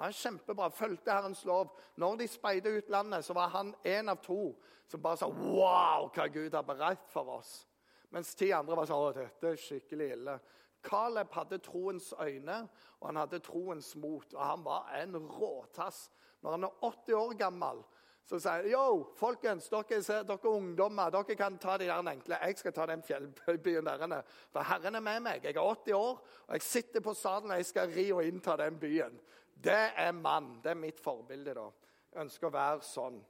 Han 0.00 0.14
kjempebra, 0.16 0.70
fulgte 0.72 1.12
Herrens 1.12 1.42
lov. 1.44 1.74
Når 2.00 2.16
de 2.16 2.28
speidet 2.28 2.72
ut 2.78 2.88
landet, 2.88 3.24
så 3.24 3.36
var 3.36 3.50
han 3.52 3.74
en 3.84 4.08
av 4.08 4.22
to 4.24 4.54
som 4.88 5.02
bare 5.02 5.20
sa 5.20 5.28
Wow, 5.28 6.08
hva 6.14 6.30
Gud 6.32 6.54
har 6.54 6.64
beredt 6.64 7.10
for 7.12 7.28
oss. 7.36 7.66
Mens 8.10 8.34
ti 8.34 8.50
andre 8.54 8.76
var 8.78 8.88
sånn 8.90 9.14
dette 9.14 9.52
er 9.52 9.60
skikkelig 9.60 10.10
ille. 10.16 10.40
Caleb 10.82 11.32
hadde 11.36 11.60
troens 11.62 12.12
øyne, 12.20 12.62
og 13.00 13.08
han 13.08 13.20
hadde 13.20 13.42
troens 13.44 13.94
mot. 14.00 14.34
Og 14.34 14.44
han 14.44 14.64
var 14.64 14.90
en 15.02 15.16
råtass. 15.16 16.08
Når 16.40 16.56
han 16.56 16.64
er 16.64 16.84
80 16.88 17.14
år 17.14 17.34
gammel, 17.38 17.82
så 18.24 18.38
sier 18.38 18.62
han 18.62 18.70
Yo, 18.70 19.02
folkens, 19.18 19.68
dere, 19.72 20.00
dere 20.28 20.52
ungdommer, 20.52 21.10
dere 21.12 21.36
kan 21.36 21.58
ta 21.60 21.76
de 21.78 21.88
der 21.88 22.10
enkle. 22.12 22.38
Jeg 22.46 22.58
skal 22.58 22.72
ta 22.72 22.86
den 22.86 23.02
fjellbyen 23.02 23.88
der. 23.88 24.22
For 24.52 24.64
Herren 24.64 24.96
er 24.96 25.04
med 25.04 25.20
meg. 25.26 25.44
Jeg 25.44 25.56
er 25.56 25.60
80 25.62 25.98
år, 25.98 26.22
og 26.46 26.54
jeg 26.54 26.62
sitter 26.62 27.04
på 27.04 27.14
sadelen 27.14 27.52
og 27.54 27.60
jeg 27.60 27.70
skal 27.72 27.92
ri 27.94 28.06
og 28.14 28.24
innta 28.24 28.56
den 28.60 28.78
byen. 28.80 29.20
Det 29.64 29.82
er 29.96 30.12
mann. 30.12 30.60
Det 30.64 30.70
er 30.70 30.80
mitt 30.80 31.00
forbilde. 31.00 31.54
da. 31.54 31.68
Jeg 32.12 32.24
ønsker 32.24 32.48
å 32.48 32.54
være 32.54 32.86
sånn. 32.86 33.20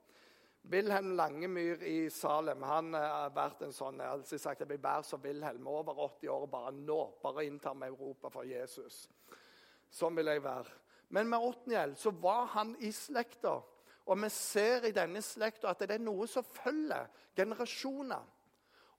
Wilhelm 0.63 1.15
Langemyr 1.17 1.83
i 1.83 2.11
Salem 2.11 2.63
han 2.63 2.95
eh, 2.95 3.01
har 3.01 3.33
vært 3.35 3.63
en 3.65 3.73
sånn 3.73 3.99
Jeg 3.99 4.07
har 4.07 4.19
alltid 4.19 4.43
sagt 4.43 4.61
jeg 4.61 4.71
vil 4.71 4.83
være 4.83 5.07
som 5.09 5.23
Wilhelm, 5.25 5.67
over 5.67 5.99
80 6.07 6.33
år, 6.35 6.47
bare 6.53 6.73
nå. 6.77 6.99
Bare 7.23 7.47
innta 7.47 7.73
med 7.75 7.95
Europa 7.95 8.31
for 8.31 8.49
Jesus. 8.49 9.07
Sånn 9.91 10.17
vil 10.19 10.31
jeg 10.31 10.45
være. 10.45 10.77
Men 11.11 11.31
med 11.31 11.43
Otniel 11.43 11.97
så 11.99 12.13
var 12.23 12.51
han 12.55 12.75
i 12.79 12.93
slekta. 12.95 13.57
Og 14.11 14.19
vi 14.23 14.31
ser 14.35 14.87
i 14.87 14.95
denne 14.95 15.23
slekta 15.23 15.73
at 15.73 15.83
det 15.83 15.97
er 15.97 16.05
noe 16.05 16.29
som 16.31 16.47
følger 16.47 17.09
generasjoner. 17.37 18.29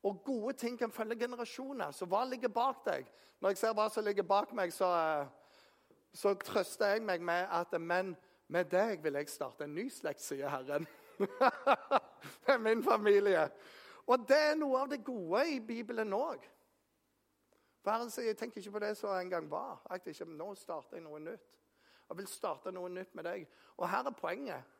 Og 0.08 0.24
gode 0.26 0.56
ting 0.58 0.80
kan 0.80 0.92
følge 0.92 1.20
generasjoner. 1.24 1.94
Så 1.94 2.08
hva 2.10 2.24
ligger 2.26 2.52
bak 2.52 2.82
deg? 2.88 3.06
Når 3.40 3.54
jeg 3.54 3.62
ser 3.62 3.78
hva 3.78 3.86
som 3.92 4.06
ligger 4.06 4.26
bak 4.28 4.52
meg, 4.58 4.74
så 4.74 4.90
uh, 4.90 5.30
så 6.14 6.34
trøster 6.36 6.96
jeg 6.96 7.04
meg 7.08 7.22
med 7.24 7.48
at 7.52 7.72
men 7.80 8.16
med 8.52 8.68
deg 8.72 9.04
vil 9.04 9.16
jeg 9.16 9.30
starte 9.32 9.64
en 9.64 9.76
ny 9.76 9.88
slekt, 9.90 10.24
sier 10.24 10.52
Herren. 10.52 10.88
med 12.48 12.58
min 12.62 12.84
familie. 12.84 13.50
Og 14.08 14.26
det 14.28 14.40
er 14.52 14.58
noe 14.60 14.82
av 14.82 14.90
det 14.92 15.04
gode 15.06 15.46
i 15.54 15.60
Bibelen 15.60 16.14
òg. 16.14 16.44
Jeg 17.86 18.38
tenker 18.38 18.62
ikke 18.62 18.72
på 18.72 18.80
det 18.84 18.98
som 18.98 19.16
en 19.16 19.30
gang 19.30 19.50
var. 19.50 19.82
Ikke, 19.96 20.26
Nå 20.26 20.54
starter 20.56 20.98
jeg 20.98 21.06
noe 21.06 21.20
nytt. 21.20 21.58
Jeg 22.10 22.18
vil 22.18 22.28
starte 22.28 22.72
noe 22.76 22.90
nytt 22.92 23.16
med 23.16 23.24
deg. 23.24 23.48
Og 23.78 23.88
her 23.90 24.06
er 24.06 24.16
poenget. 24.18 24.78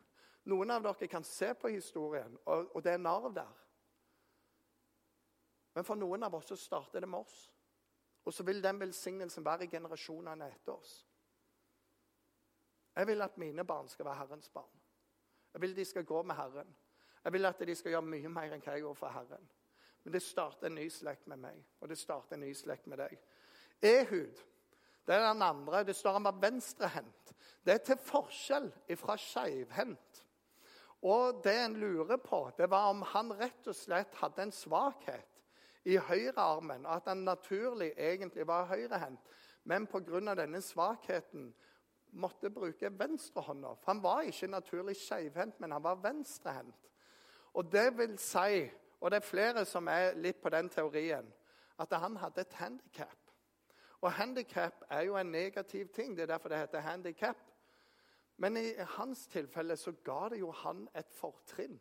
Noen 0.52 0.74
av 0.74 0.84
dere 0.84 1.08
kan 1.08 1.24
se 1.24 1.54
på 1.54 1.70
historien, 1.70 2.34
og, 2.46 2.72
og 2.76 2.84
det 2.84 2.92
er 2.92 2.98
en 2.98 3.06
arv 3.08 3.30
der. 3.36 3.58
Men 5.76 5.86
for 5.88 5.96
noen 5.96 6.26
av 6.26 6.36
oss 6.36 6.50
så 6.52 6.58
starter 6.60 7.00
det 7.00 7.10
med 7.10 7.22
oss. 7.22 7.46
Og 8.26 8.34
så 8.34 8.44
vil 8.44 8.60
den 8.64 8.80
velsignelsen 8.82 9.46
være 9.46 9.66
i 9.66 9.72
generasjonene 9.72 10.50
etter 10.50 10.74
oss. 10.74 10.96
Jeg 12.96 13.08
vil 13.08 13.22
at 13.24 13.38
mine 13.38 13.64
barn 13.66 13.88
skal 13.90 14.06
være 14.06 14.20
Herrens 14.26 14.50
barn. 14.50 14.81
Jeg 15.54 15.62
vil 15.62 15.76
de 15.76 15.86
skal 15.86 16.06
gå 16.06 16.22
med 16.24 16.36
Herren. 16.36 16.76
Jeg 17.24 17.34
vil 17.34 17.46
at 17.46 17.60
de 17.60 17.76
skal 17.76 17.96
gjøre 17.96 18.08
mye 18.08 18.30
mer 18.30 18.54
enn 18.56 18.64
hva 18.64 18.76
jeg 18.76 18.86
gjorde 18.86 19.00
for 19.00 19.14
Herren. 19.14 19.50
Men 20.04 20.14
det 20.16 20.24
starter 20.26 20.68
en 20.68 20.80
ny 20.80 20.88
slekt 20.90 21.28
med 21.30 21.42
meg, 21.44 21.60
og 21.80 21.90
det 21.92 22.00
starter 22.00 22.38
en 22.38 22.46
ny 22.46 22.54
slekt 22.58 22.88
med 22.90 23.04
deg. 23.04 23.20
Ehud, 23.86 24.42
det 25.06 25.16
er 25.16 25.28
den 25.28 25.42
andre. 25.46 25.84
Det 25.86 25.96
står 25.96 26.18
han 26.18 26.26
var 26.26 26.40
venstrehendt. 26.42 27.34
Det 27.66 27.74
er 27.74 27.84
til 27.86 28.00
forskjell 28.02 28.72
fra 28.98 29.18
skeivhendt. 29.18 30.24
Og 31.02 31.42
det 31.44 31.54
en 31.58 31.78
lurer 31.82 32.18
på, 32.22 32.52
det 32.58 32.70
var 32.70 32.92
om 32.94 33.02
han 33.14 33.34
rett 33.34 33.68
og 33.68 33.76
slett 33.76 34.18
hadde 34.22 34.44
en 34.46 34.54
svakhet 34.54 35.40
i 35.90 35.96
høyrearmen, 35.98 36.86
og 36.86 37.00
at 37.00 37.08
han 37.10 37.24
naturlig 37.26 37.90
egentlig 37.98 38.46
var 38.48 38.70
høyrehendt. 38.70 39.22
Men 39.64 39.88
pga. 39.90 40.36
denne 40.36 40.62
svakheten 40.62 41.54
måtte 42.12 42.50
bruke 42.50 42.92
venstrehånda. 43.00 43.76
For 43.80 43.92
han 43.94 44.04
var 44.04 44.22
ikke 44.22 44.48
naturlig 44.48 44.96
skeivhendt, 44.96 45.60
men 45.60 45.72
han 45.72 45.84
var 45.84 46.02
venstrehendt. 46.04 46.90
Og 47.54 47.72
det 47.72 47.98
vil 47.98 48.18
si, 48.20 48.70
og 49.00 49.12
det 49.12 49.18
er 49.22 49.28
flere 49.28 49.66
som 49.66 49.88
er 49.88 50.16
litt 50.16 50.42
på 50.42 50.50
den 50.50 50.70
teorien, 50.70 51.28
at 51.80 51.94
han 52.00 52.18
hadde 52.18 52.42
et 52.42 52.54
handikap. 52.54 53.18
Og 54.02 54.12
handikap 54.12 54.84
er 54.90 55.02
jo 55.02 55.18
en 55.18 55.32
negativ 55.32 55.88
ting. 55.94 56.16
Det 56.18 56.24
er 56.24 56.34
derfor 56.34 56.50
det 56.50 56.58
heter 56.58 56.80
handikap. 56.80 57.38
Men 58.38 58.58
i 58.58 58.74
hans 58.98 59.28
tilfelle 59.28 59.78
så 59.78 59.92
ga 60.04 60.30
det 60.30 60.40
jo 60.40 60.52
han 60.52 60.88
et 60.98 61.10
fortrinn. 61.14 61.80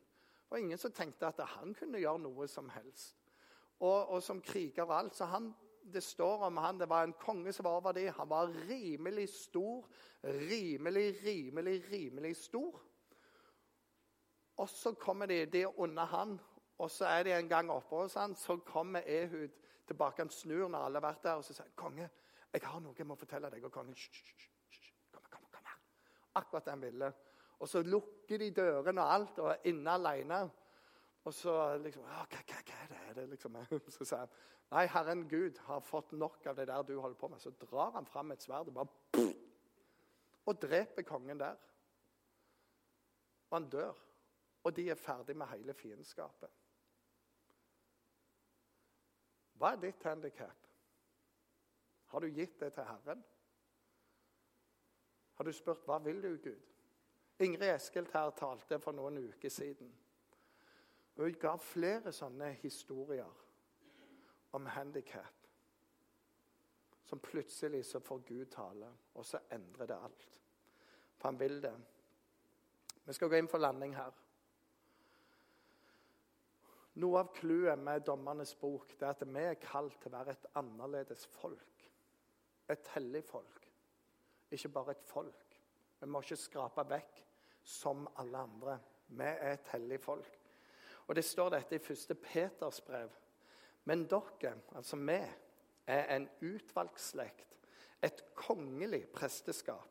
Og 0.51 0.59
ingen 0.61 0.79
som 0.79 0.93
tenkte 0.93 1.27
at 1.27 1.41
han 1.57 1.75
kunne 1.75 1.99
gjøre 1.99 2.21
noe 2.21 2.49
som 2.49 2.69
helst. 2.75 3.17
Og, 3.81 4.11
og 4.11 4.23
som 4.23 4.43
kriger 4.43 4.83
og 4.83 4.99
alt. 4.99 5.17
Så 5.17 5.25
han, 5.25 5.55
det 5.93 6.03
står 6.03 6.47
om 6.47 6.57
han, 6.57 6.79
det 6.81 6.89
var 6.89 7.05
en 7.05 7.17
konge 7.21 7.53
som 7.53 7.65
var 7.65 7.79
over 7.79 7.93
dem. 7.93 8.13
Han 8.17 8.29
var 8.31 8.53
rimelig 8.69 9.29
stor. 9.29 9.87
Rimelig, 10.23 11.17
rimelig, 11.25 11.85
rimelig 11.93 12.37
stor. 12.37 12.81
Og 14.61 14.69
så 14.69 14.93
kommer 14.93 15.27
de, 15.27 15.47
de 15.47 15.79
under 15.79 16.05
han, 16.05 16.41
og 16.79 16.91
så 16.91 17.05
er 17.05 17.23
de 17.23 17.33
en 17.33 17.49
gang 17.49 17.71
oppe 17.73 17.97
hos 17.97 18.15
han, 18.15 18.35
så 18.37 18.57
kommer 18.57 19.03
Ehud 19.07 19.49
tilbake. 19.87 20.23
Han 20.23 20.31
snur 20.31 20.69
når 20.69 20.85
alle 20.85 21.01
har 21.01 21.07
vært 21.07 21.25
der, 21.25 21.41
og 21.41 21.45
så 21.45 21.55
sier 21.55 21.65
han, 21.65 21.73
'Konge, 21.77 22.11
jeg 22.53 22.63
har 22.65 22.81
noe 22.81 22.95
jeg 22.99 23.07
må 23.07 23.15
fortelle 23.15 23.51
deg.' 23.51 23.65
Og 23.65 23.73
kongen 23.73 23.95
kom, 25.13 25.23
kom, 25.31 25.47
kom 25.53 25.65
her. 25.65 25.79
Akkurat 26.35 26.65
det 26.65 26.73
han 26.73 26.83
ville. 26.83 27.13
Og 27.59 27.69
så 27.69 27.83
lukker 27.83 28.39
de 28.39 28.51
dørene 28.51 29.03
og 29.03 29.15
alt, 29.15 29.39
og 29.39 29.51
er 29.51 29.69
inne 29.73 29.91
alene. 29.91 30.51
Og 31.25 31.35
så 31.35 31.55
liksom 31.83 32.07
hva, 32.07 32.23
hva, 32.31 32.41
hva 32.49 32.61
er 32.61 32.89
det? 32.93 33.01
Er 33.09 33.19
det 33.19 33.27
liksom? 33.35 33.59
Så 33.97 34.05
sier 34.05 34.23
han 34.23 34.33
nei, 34.71 34.87
Herren 34.89 35.27
Gud 35.29 35.59
har 35.67 35.83
fått 35.85 36.13
nok 36.17 36.47
av 36.47 36.57
det 36.57 36.69
der 36.71 36.85
du 36.87 36.95
holder 37.01 37.19
på 37.19 37.29
med. 37.29 37.43
Så 37.43 37.53
drar 37.61 37.93
han 37.97 38.07
fram 38.09 38.33
et 38.33 38.43
sverd 38.43 38.71
og 38.73 38.79
bare 38.81 39.27
og 40.51 40.63
dreper 40.63 41.03
kongen 41.07 41.41
der. 41.41 41.59
Og 43.51 43.59
han 43.59 43.69
dør. 43.71 43.99
Og 44.65 44.77
de 44.77 44.91
er 44.91 44.95
ferdig 44.95 45.37
med 45.37 45.47
hele 45.47 45.75
fiendskapet. 45.75 46.51
Hva 49.61 49.73
er 49.73 49.81
ditt 49.81 50.05
handikap? 50.05 50.67
Har 52.11 52.21
du 52.21 52.27
gitt 52.27 52.61
det 52.61 52.73
til 52.75 52.85
Herren? 52.85 53.25
Har 55.37 55.45
du 55.45 55.53
spurt 55.53 55.85
hva 55.89 55.99
vil 56.05 56.23
du, 56.23 56.35
Gud? 56.45 56.67
Ingrid 57.41 57.71
Eskild 57.75 58.11
her 58.13 58.33
talte 58.37 58.79
for 58.81 58.93
noen 58.97 59.21
uker 59.31 59.49
siden. 59.49 59.93
Og 61.21 61.27
Hun 61.27 61.35
ga 61.37 61.51
flere 61.61 62.13
sånne 62.17 62.47
historier 62.63 63.41
om 64.57 64.69
handikap. 64.73 65.35
Som 67.05 67.21
plutselig 67.21 67.83
så 67.85 68.01
får 68.01 68.23
Gud 68.25 68.47
tale, 68.55 68.89
og 69.15 69.27
så 69.29 69.43
endrer 69.53 69.91
det 69.91 69.99
alt. 70.01 70.25
For 71.19 71.29
han 71.29 71.41
vil 71.43 71.61
det. 71.63 71.75
Vi 73.05 73.13
skal 73.13 73.29
gå 73.29 73.37
inn 73.37 73.53
for 73.53 73.61
landing 73.61 73.99
her. 73.99 74.17
Noe 77.05 77.21
av 77.21 77.35
clouet 77.37 77.85
med 77.85 78.09
Dommernes 78.09 78.57
bok 78.57 78.97
det 78.97 79.05
er 79.05 79.13
at 79.13 79.29
vi 79.29 79.45
er 79.45 79.61
kalt 79.61 80.01
til 80.01 80.15
å 80.15 80.17
være 80.17 80.39
et 80.39 80.51
annerledes 80.57 81.29
folk. 81.37 81.89
Et 82.73 82.93
hellig 82.97 83.27
folk. 83.29 83.69
Ikke 84.57 84.73
bare 84.73 84.97
et 84.97 85.05
folk. 85.05 85.61
Vi 86.01 86.09
må 86.09 86.25
ikke 86.25 86.45
skrape 86.49 86.89
vekk 86.97 87.25
som 87.61 88.09
alle 88.17 88.47
andre. 88.49 88.81
Vi 89.13 89.35
er 89.37 89.59
et 89.59 89.75
hellig 89.77 90.01
folk. 90.01 90.40
Og 91.11 91.17
Det 91.19 91.25
står 91.27 91.51
dette 91.57 91.75
i 91.75 91.83
første 91.83 92.15
Peters 92.15 92.81
brev. 92.87 93.11
Men 93.85 94.07
dere, 94.07 94.55
altså 94.79 94.97
vi, 94.97 95.19
er 95.91 96.05
en 96.15 96.29
utvalgt 96.47 97.01
slekt, 97.03 97.57
et 98.03 98.23
kongelig 98.39 99.09
presteskap 99.11 99.91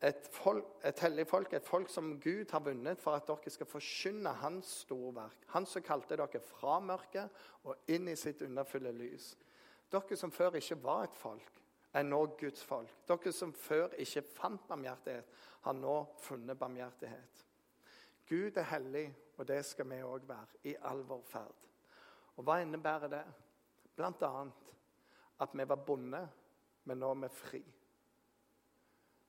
et, 0.00 0.28
folk, 0.30 0.66
et 0.86 1.00
hellig 1.02 1.26
folk, 1.26 1.52
et 1.52 1.66
folk 1.66 1.90
som 1.90 2.12
Gud 2.22 2.52
har 2.52 2.62
vunnet 2.62 3.00
for 3.02 3.18
at 3.18 3.26
dere 3.26 3.50
skal 3.50 3.66
forkynne 3.66 4.30
Hans 4.42 4.70
storverk. 4.84 5.46
Han 5.54 5.66
som 5.66 5.82
kalte 5.82 6.16
dere 6.18 6.42
fra 6.44 6.78
mørket 6.80 7.40
og 7.66 7.90
inn 7.90 8.06
i 8.08 8.16
sitt 8.18 8.44
underfulle 8.46 8.92
lys. 8.94 9.32
Dere 9.90 10.18
som 10.20 10.30
før 10.30 10.58
ikke 10.60 10.78
var 10.84 11.08
et 11.08 11.18
folk, 11.18 11.62
er 11.92 12.06
nå 12.06 12.20
Guds 12.38 12.62
folk. 12.62 12.92
Dere 13.08 13.32
som 13.34 13.52
før 13.52 13.96
ikke 13.98 14.22
fant 14.22 14.68
barmhjertighet, 14.68 15.26
har 15.66 15.74
nå 15.74 15.96
funnet 16.22 16.58
barmhjertighet. 16.58 17.44
Gud 18.28 18.60
er 18.60 18.70
hellig, 18.70 19.08
og 19.38 19.46
det 19.48 19.62
skal 19.64 19.86
vi 19.90 20.02
òg 20.02 20.26
være 20.28 20.62
i 20.70 20.74
all 20.90 21.04
vår 21.06 21.22
ferd. 21.26 21.66
Og 22.36 22.46
hva 22.46 22.58
innebærer 22.62 23.10
det? 23.12 23.24
Blant 23.96 24.22
annet 24.22 24.72
at 25.42 25.54
vi 25.54 25.68
var 25.68 25.84
bonde, 25.86 26.20
men 26.84 26.98
nå 26.98 27.10
er 27.10 27.20
vi 27.22 27.28
fri. 27.34 27.60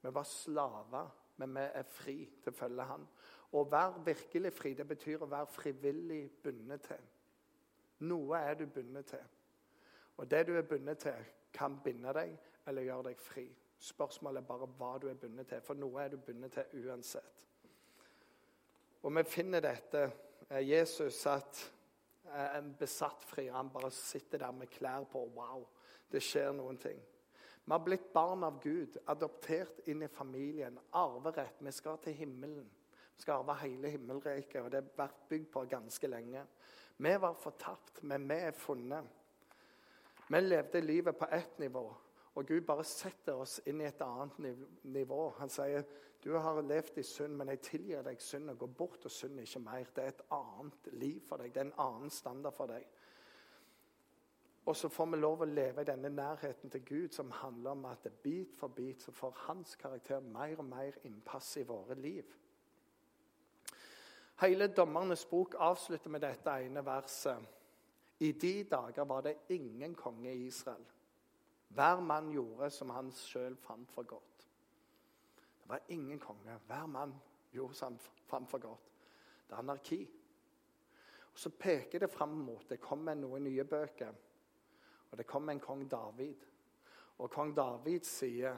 Vi 0.02 0.14
var 0.14 0.24
slaver, 0.24 1.10
men 1.38 1.56
vi 1.56 1.66
er 1.74 1.84
fri 1.84 2.18
til 2.44 2.54
å 2.54 2.58
følge 2.58 2.86
Han. 2.90 3.06
Å 3.54 3.64
være 3.70 4.04
virkelig 4.06 4.54
fri 4.54 4.74
det 4.78 4.86
betyr 4.88 5.24
å 5.26 5.30
være 5.30 5.50
frivillig 5.54 6.24
bundet 6.44 6.86
til. 6.86 7.06
Noe 8.10 8.40
er 8.40 8.58
du 8.60 8.66
bundet 8.66 9.10
til. 9.14 9.26
Og 10.18 10.30
det 10.32 10.46
du 10.48 10.56
er 10.58 10.68
bundet 10.68 11.00
til, 11.06 11.26
kan 11.54 11.80
binde 11.84 12.14
deg 12.14 12.36
eller 12.68 12.86
gjøre 12.86 13.10
deg 13.10 13.22
fri. 13.22 13.46
Spørsmålet 13.80 14.42
er 14.42 14.48
bare 14.48 14.68
hva 14.78 14.98
du 15.02 15.08
er 15.10 15.18
bundet 15.18 15.48
til, 15.50 15.62
for 15.66 15.78
noe 15.80 16.04
er 16.04 16.14
du 16.14 16.18
bundet 16.18 16.54
til 16.54 16.86
uansett. 16.86 17.49
Og 19.02 19.16
vi 19.16 19.24
finner 19.24 19.64
dette. 19.64 20.10
Eh, 20.50 20.64
Jesus 20.70 21.22
satt 21.22 21.62
eh, 22.26 22.58
en 22.58 22.74
besatt 22.80 23.24
fri. 23.24 23.48
Han 23.54 23.72
bare 23.72 23.92
sitter 23.96 24.44
der 24.44 24.52
med 24.52 24.72
klær 24.74 25.06
på. 25.12 25.24
Wow, 25.36 25.68
det 26.12 26.24
skjer 26.24 26.52
noen 26.56 26.80
ting. 26.82 27.00
Vi 27.70 27.72
har 27.72 27.86
blitt 27.86 28.14
barn 28.14 28.44
av 28.44 28.58
Gud, 28.64 28.98
adoptert 29.06 29.84
inn 29.88 30.04
i 30.04 30.08
familien. 30.10 30.80
Arverett. 30.98 31.62
Vi 31.62 31.72
skal 31.72 32.00
til 32.04 32.18
himmelen. 32.18 32.66
Vi 33.16 33.22
skal 33.22 33.44
arve 33.44 33.56
hele 33.62 33.92
himmelriket, 33.94 34.62
og 34.64 34.72
det 34.72 34.80
har 34.82 34.94
vært 34.98 35.24
bygd 35.30 35.50
på 35.54 35.66
ganske 35.70 36.10
lenge. 36.10 36.46
Vi 36.98 37.16
var 37.22 37.36
fortapt, 37.40 38.02
men 38.04 38.28
vi 38.28 38.38
er 38.48 38.56
funnet. 38.56 39.06
Vi 40.30 40.40
levde 40.40 40.82
livet 40.82 41.18
på 41.18 41.28
ett 41.32 41.60
nivå, 41.60 41.84
og 42.36 42.48
Gud 42.48 42.62
bare 42.68 42.84
setter 42.88 43.40
oss 43.44 43.60
inn 43.68 43.82
i 43.82 43.88
et 43.88 44.02
annet 44.02 44.40
nivå. 44.84 45.22
Han 45.40 45.52
sier 45.52 45.84
du 46.24 46.34
har 46.36 46.62
levd 46.62 46.98
i 46.98 47.04
synd, 47.04 47.36
men 47.40 47.48
jeg 47.54 47.62
tilgir 47.64 48.02
deg 48.04 48.20
synd 48.22 48.52
og 48.52 48.58
går 48.60 48.74
bort 48.78 49.06
og 49.08 49.12
synd 49.12 49.40
ikke 49.40 49.62
mer. 49.64 49.92
Det 49.96 50.04
er 50.04 50.14
et 50.14 50.26
annet 50.36 50.90
liv 51.00 51.22
for 51.28 51.40
deg. 51.40 51.54
Det 51.54 51.62
er 51.62 51.70
en 51.70 51.80
annen 51.80 52.12
standard 52.12 52.56
for 52.58 52.72
deg. 52.72 52.84
Og 54.66 54.76
så 54.76 54.90
får 54.92 55.08
vi 55.10 55.18
lov 55.18 55.42
å 55.42 55.48
leve 55.50 55.82
i 55.82 55.88
denne 55.88 56.12
nærheten 56.14 56.70
til 56.70 56.84
Gud, 56.86 57.08
som 57.16 57.32
handler 57.32 57.72
om 57.72 57.88
at 57.90 58.06
bit 58.24 58.52
for 58.60 58.68
bit 58.76 59.02
så 59.02 59.12
får 59.16 59.40
hans 59.48 59.76
karakter 59.80 60.20
mer 60.20 60.60
og 60.60 60.68
mer 60.68 61.00
innpass 61.08 61.56
i 61.58 61.64
våre 61.66 61.96
liv. 61.98 62.36
Hele 64.44 64.68
Dommernes 64.68 65.26
bok 65.26 65.56
avslutter 65.60 66.12
med 66.14 66.22
dette 66.22 66.52
ene 66.52 66.84
verset. 66.86 67.48
I 68.20 68.32
de 68.32 68.54
dager 68.72 69.08
var 69.08 69.24
det 69.26 69.38
ingen 69.56 69.96
konge 69.96 70.34
i 70.34 70.46
Israel. 70.48 70.86
Hver 71.70 72.00
mann 72.00 72.32
gjorde 72.32 72.70
som 72.70 72.90
han 72.94 73.12
sjøl 73.16 73.56
fant 73.64 73.92
for 73.92 74.04
godt. 74.04 74.29
Det 75.70 75.76
var 75.76 75.94
ingen 75.94 76.20
konge. 76.20 76.56
Hver 76.66 76.88
mann 76.90 77.14
gjorde 77.54 77.78
seg 77.78 78.00
fant 78.26 78.56
godt. 78.58 78.88
Det 79.46 79.54
er 79.54 79.62
anarki. 79.62 80.00
Og 81.34 81.38
Så 81.40 81.50
peker 81.54 82.00
det 82.00 82.10
fram 82.10 82.34
mot 82.42 82.66
det 82.70 82.82
kommer 82.82 83.14
noen 83.14 83.46
nye 83.46 83.64
bøker 83.64 84.16
og 85.12 85.18
det 85.18 85.28
kommer 85.28 85.54
en 85.54 85.60
kong 85.60 85.92
David. 85.92 86.36
Og 87.18 87.32
kong 87.32 87.56
David 87.56 88.00
sier 88.06 88.58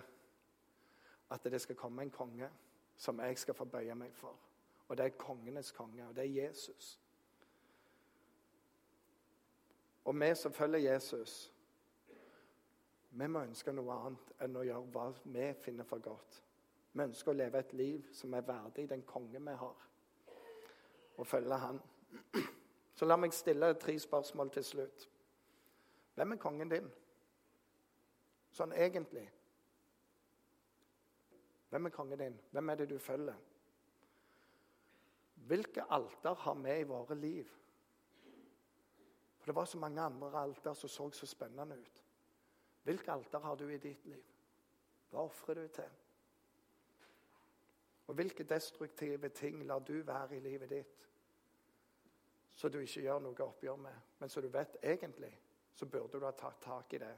at 1.32 1.43
det 1.43 1.62
skal 1.62 1.76
komme 1.76 2.02
en 2.02 2.12
konge 2.12 2.50
som 2.97 3.19
jeg 3.19 3.38
skal 3.38 3.54
få 3.54 3.65
bøye 3.65 3.95
meg 3.95 4.13
for. 4.13 4.36
Og 4.88 4.97
det 4.97 5.06
er 5.06 5.17
kongenes 5.17 5.71
konge, 5.71 6.08
og 6.08 6.15
det 6.15 6.24
er 6.24 6.43
Jesus. 6.43 7.00
Og 10.06 10.19
vi 10.19 10.36
som 10.36 10.54
følger 10.54 10.91
Jesus, 10.91 11.54
vi 13.12 13.28
må 13.28 13.39
ønske 13.39 13.71
noe 13.71 13.95
annet 13.95 14.34
enn 14.41 14.56
å 14.56 14.63
gjøre 14.63 14.91
hva 14.91 15.06
vi 15.24 15.54
finner 15.60 15.88
for 15.88 16.00
godt. 16.00 16.43
Vi 16.91 17.04
ønsker 17.04 17.32
å 17.32 17.38
leve 17.38 17.60
et 17.60 17.73
liv 17.73 18.08
som 18.13 18.34
er 18.36 18.47
verdig 18.47 18.89
den 18.89 19.04
konge 19.08 19.39
vi 19.39 19.54
har, 19.62 19.83
og 21.17 21.27
følge 21.27 21.60
han. 21.62 21.79
Så 22.98 23.08
la 23.08 23.15
meg 23.17 23.33
stille 23.33 23.73
tre 23.79 23.96
spørsmål 24.00 24.52
til 24.52 24.65
slutt. 24.67 25.06
Hvem 26.15 26.35
er 26.35 26.42
kongen 26.42 26.69
din? 26.69 26.89
Sånn 28.52 28.75
egentlig. 28.75 29.23
Hvem 31.71 31.87
er 31.87 31.96
kongen 31.96 32.19
din? 32.19 32.35
Hvem 32.52 32.69
er 32.69 32.81
det 32.81 32.89
du 32.92 32.98
følger? 33.00 33.39
Hvilke 35.48 35.87
alter 35.89 36.35
har 36.44 36.60
vi 36.60 36.75
i 36.81 36.87
våre 36.87 37.15
liv? 37.15 37.48
For 39.39 39.46
Det 39.50 39.56
var 39.56 39.65
så 39.65 39.79
mange 39.79 40.02
andre 40.02 40.37
alter 40.37 40.73
som 40.73 40.89
så 40.89 41.10
så 41.12 41.25
spennende 41.25 41.79
ut. 41.79 42.04
Hvilke 42.83 43.12
alter 43.12 43.39
har 43.39 43.56
du 43.56 43.69
i 43.69 43.77
ditt 43.77 44.06
liv? 44.06 44.23
Hva 45.10 45.23
ofrer 45.25 45.54
du 45.54 45.67
til? 45.67 45.89
Og 48.12 48.15
hvilke 48.15 48.43
destruktive 48.43 49.29
ting 49.29 49.63
lar 49.63 49.79
du 49.79 50.01
være 50.03 50.35
i 50.35 50.39
livet 50.43 50.69
ditt, 50.69 51.09
så 52.51 52.69
du 52.69 52.81
ikke 52.83 53.05
gjør 53.05 53.21
noe 53.23 53.45
oppgjør 53.45 53.77
med, 53.79 54.01
men 54.19 54.29
så 54.29 54.41
du 54.43 54.49
vet 54.51 54.75
egentlig 54.83 55.31
så 55.79 55.87
burde 55.87 56.19
du 56.19 56.25
ha 56.27 56.33
tatt 56.35 56.59
tak 56.62 56.93
i 56.93 56.99
det 56.99 57.13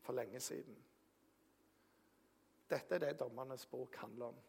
for 0.00 0.16
lenge 0.16 0.40
siden. 0.40 0.78
Dette 2.70 2.96
er 2.96 3.04
det 3.04 3.18
Dommernes 3.20 3.66
bok 3.66 4.00
handler 4.00 4.32
om. 4.32 4.40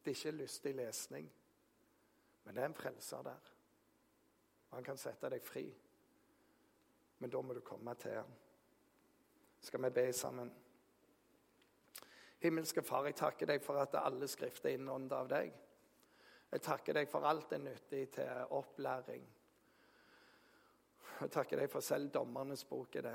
Det 0.00 0.10
er 0.10 0.16
ikke 0.16 0.36
lystig 0.38 0.74
lesning, 0.80 1.28
men 2.44 2.54
det 2.56 2.62
er 2.64 2.72
en 2.72 2.80
frelser 2.80 3.28
der. 3.28 3.52
Og 4.70 4.78
han 4.78 4.88
kan 4.88 4.96
sette 4.96 5.28
deg 5.28 5.44
fri. 5.44 5.66
Men 7.18 7.30
da 7.30 7.44
må 7.44 7.52
du 7.52 7.60
komme 7.60 7.94
til 8.00 8.16
ham. 8.16 8.32
Skal 9.60 9.84
vi 9.84 9.90
be 10.00 10.12
sammen? 10.12 10.56
Himmelske 12.42 12.82
Far, 12.82 13.06
jeg 13.06 13.14
takker 13.14 13.46
deg 13.46 13.62
for 13.62 13.78
at 13.78 13.94
alle 14.00 14.26
skrifter 14.26 14.72
er 14.72 14.80
innåndet 14.80 15.14
av 15.14 15.28
deg. 15.30 15.52
Jeg 16.52 16.64
takker 16.66 16.98
deg 16.98 17.06
for 17.08 17.24
alt 17.24 17.52
er 17.54 17.62
nyttig 17.62 18.00
til 18.16 18.56
opplæring. 18.58 19.22
Jeg 21.20 21.30
takker 21.30 21.62
deg 21.62 21.70
for 21.70 21.86
selv 21.86 22.10
dommernes 22.10 22.64
bok 22.66 22.98
er 22.98 23.06
det. 23.06 23.14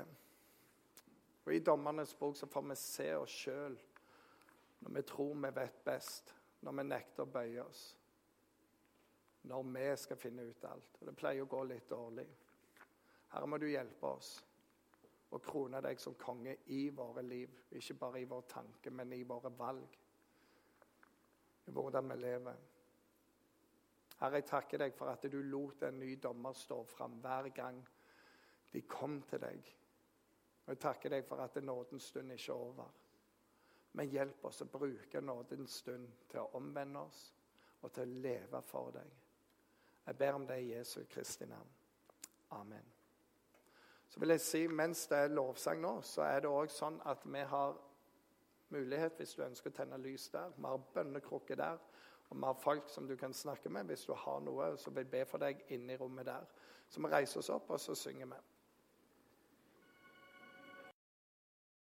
Og 1.44 1.52
I 1.54 1.60
dommernes 1.60 2.14
bok 2.16 2.40
så 2.40 2.48
får 2.48 2.66
vi 2.70 2.78
se 2.80 3.10
oss 3.18 3.36
sjøl 3.44 3.76
når 4.78 4.94
vi 4.94 5.04
tror 5.10 5.36
vi 5.44 5.52
vet 5.54 5.78
best, 5.84 6.34
når 6.64 6.80
vi 6.80 6.88
nekter 6.88 7.24
å 7.24 7.32
bøye 7.36 7.62
oss. 7.62 7.84
Når 9.50 9.70
vi 9.74 9.86
skal 10.00 10.20
finne 10.24 10.48
ut 10.48 10.64
alt. 10.64 11.00
Og 11.00 11.08
det 11.08 11.16
pleier 11.18 11.44
å 11.44 11.50
gå 11.50 11.62
litt 11.68 11.88
dårlig. 11.90 12.26
Herre, 13.34 13.46
må 13.46 13.58
du 13.60 13.68
hjelpe 13.68 14.16
oss 14.16 14.38
å 15.30 15.38
krone 15.44 15.80
deg 15.84 16.00
som 16.00 16.16
konge 16.20 16.56
i 16.74 16.88
våre 16.94 17.22
liv. 17.22 17.52
Ikke 17.76 17.98
bare 18.00 18.20
i 18.20 18.28
vår 18.28 18.46
tanke, 18.48 18.90
men 18.90 19.12
i 19.12 19.24
våre 19.28 19.52
valg. 19.58 19.98
I 21.66 21.74
hvordan 21.74 22.08
vi 22.12 22.16
lever. 22.16 22.62
Herre, 24.18 24.40
jeg 24.40 24.48
takker 24.48 24.82
deg 24.82 24.94
for 24.98 25.12
at 25.12 25.28
du 25.30 25.38
lot 25.42 25.82
en 25.86 26.00
ny 26.00 26.14
dommer 26.22 26.56
stå 26.56 26.80
fram 26.88 27.20
hver 27.22 27.50
gang 27.54 27.82
de 28.72 28.82
kom 28.82 29.20
til 29.28 29.40
deg. 29.42 29.68
Og 30.66 30.74
Jeg 30.74 30.80
takker 30.82 31.14
deg 31.14 31.24
for 31.24 31.40
at 31.40 31.54
nådens 31.62 32.10
stund 32.10 32.32
ikke 32.32 32.52
er 32.52 32.56
over. 32.56 32.90
Men 33.92 34.10
hjelp 34.10 34.44
oss 34.44 34.60
å 34.62 34.68
bruke 34.68 35.20
nådens 35.20 35.78
stund 35.80 36.10
til 36.28 36.42
å 36.42 36.50
omvende 36.58 37.00
oss 37.00 37.22
og 37.80 37.92
til 37.94 38.04
å 38.04 38.20
leve 38.26 38.62
for 38.66 38.92
deg. 38.92 39.16
Jeg 40.08 40.16
ber 40.18 40.36
om 40.36 40.46
det 40.48 40.60
i 40.60 40.70
Jesu 40.74 41.04
Kristi 41.08 41.46
navn. 41.46 41.74
Amen. 42.50 42.97
Vil 44.18 44.28
jeg 44.34 44.40
si, 44.40 44.66
Mens 44.66 45.06
det 45.06 45.18
er 45.18 45.28
lovsang 45.34 45.80
nå, 45.80 46.00
så 46.02 46.24
er 46.26 46.40
det 46.42 46.50
òg 46.50 46.72
sånn 46.74 46.98
at 47.06 47.22
vi 47.24 47.44
har 47.46 47.76
mulighet, 48.74 49.16
hvis 49.16 49.34
du 49.38 49.44
ønsker 49.44 49.70
å 49.70 49.76
tenne 49.76 49.98
lys 50.02 50.28
der. 50.34 50.50
Vi 50.56 50.66
har 50.66 50.86
bønnekrukke 50.94 51.56
der. 51.56 51.78
Og 52.28 52.36
vi 52.36 52.44
har 52.44 52.58
folk 52.60 52.90
som 52.90 53.06
du 53.08 53.16
kan 53.16 53.32
snakke 53.32 53.70
med 53.72 53.88
hvis 53.88 54.04
du 54.04 54.12
har 54.12 54.40
noe 54.44 54.74
som 54.76 54.96
vil 54.96 55.06
be 55.08 55.24
for 55.24 55.40
deg 55.40 55.62
inne 55.72 55.94
i 55.94 56.00
rommet 56.00 56.26
der. 56.26 56.44
Så 56.88 57.00
vi 57.00 57.12
reiser 57.12 57.40
oss 57.40 57.52
opp, 57.54 57.70
og 57.70 57.80
så 57.80 57.94
synger 57.94 58.26
vi. 58.26 58.40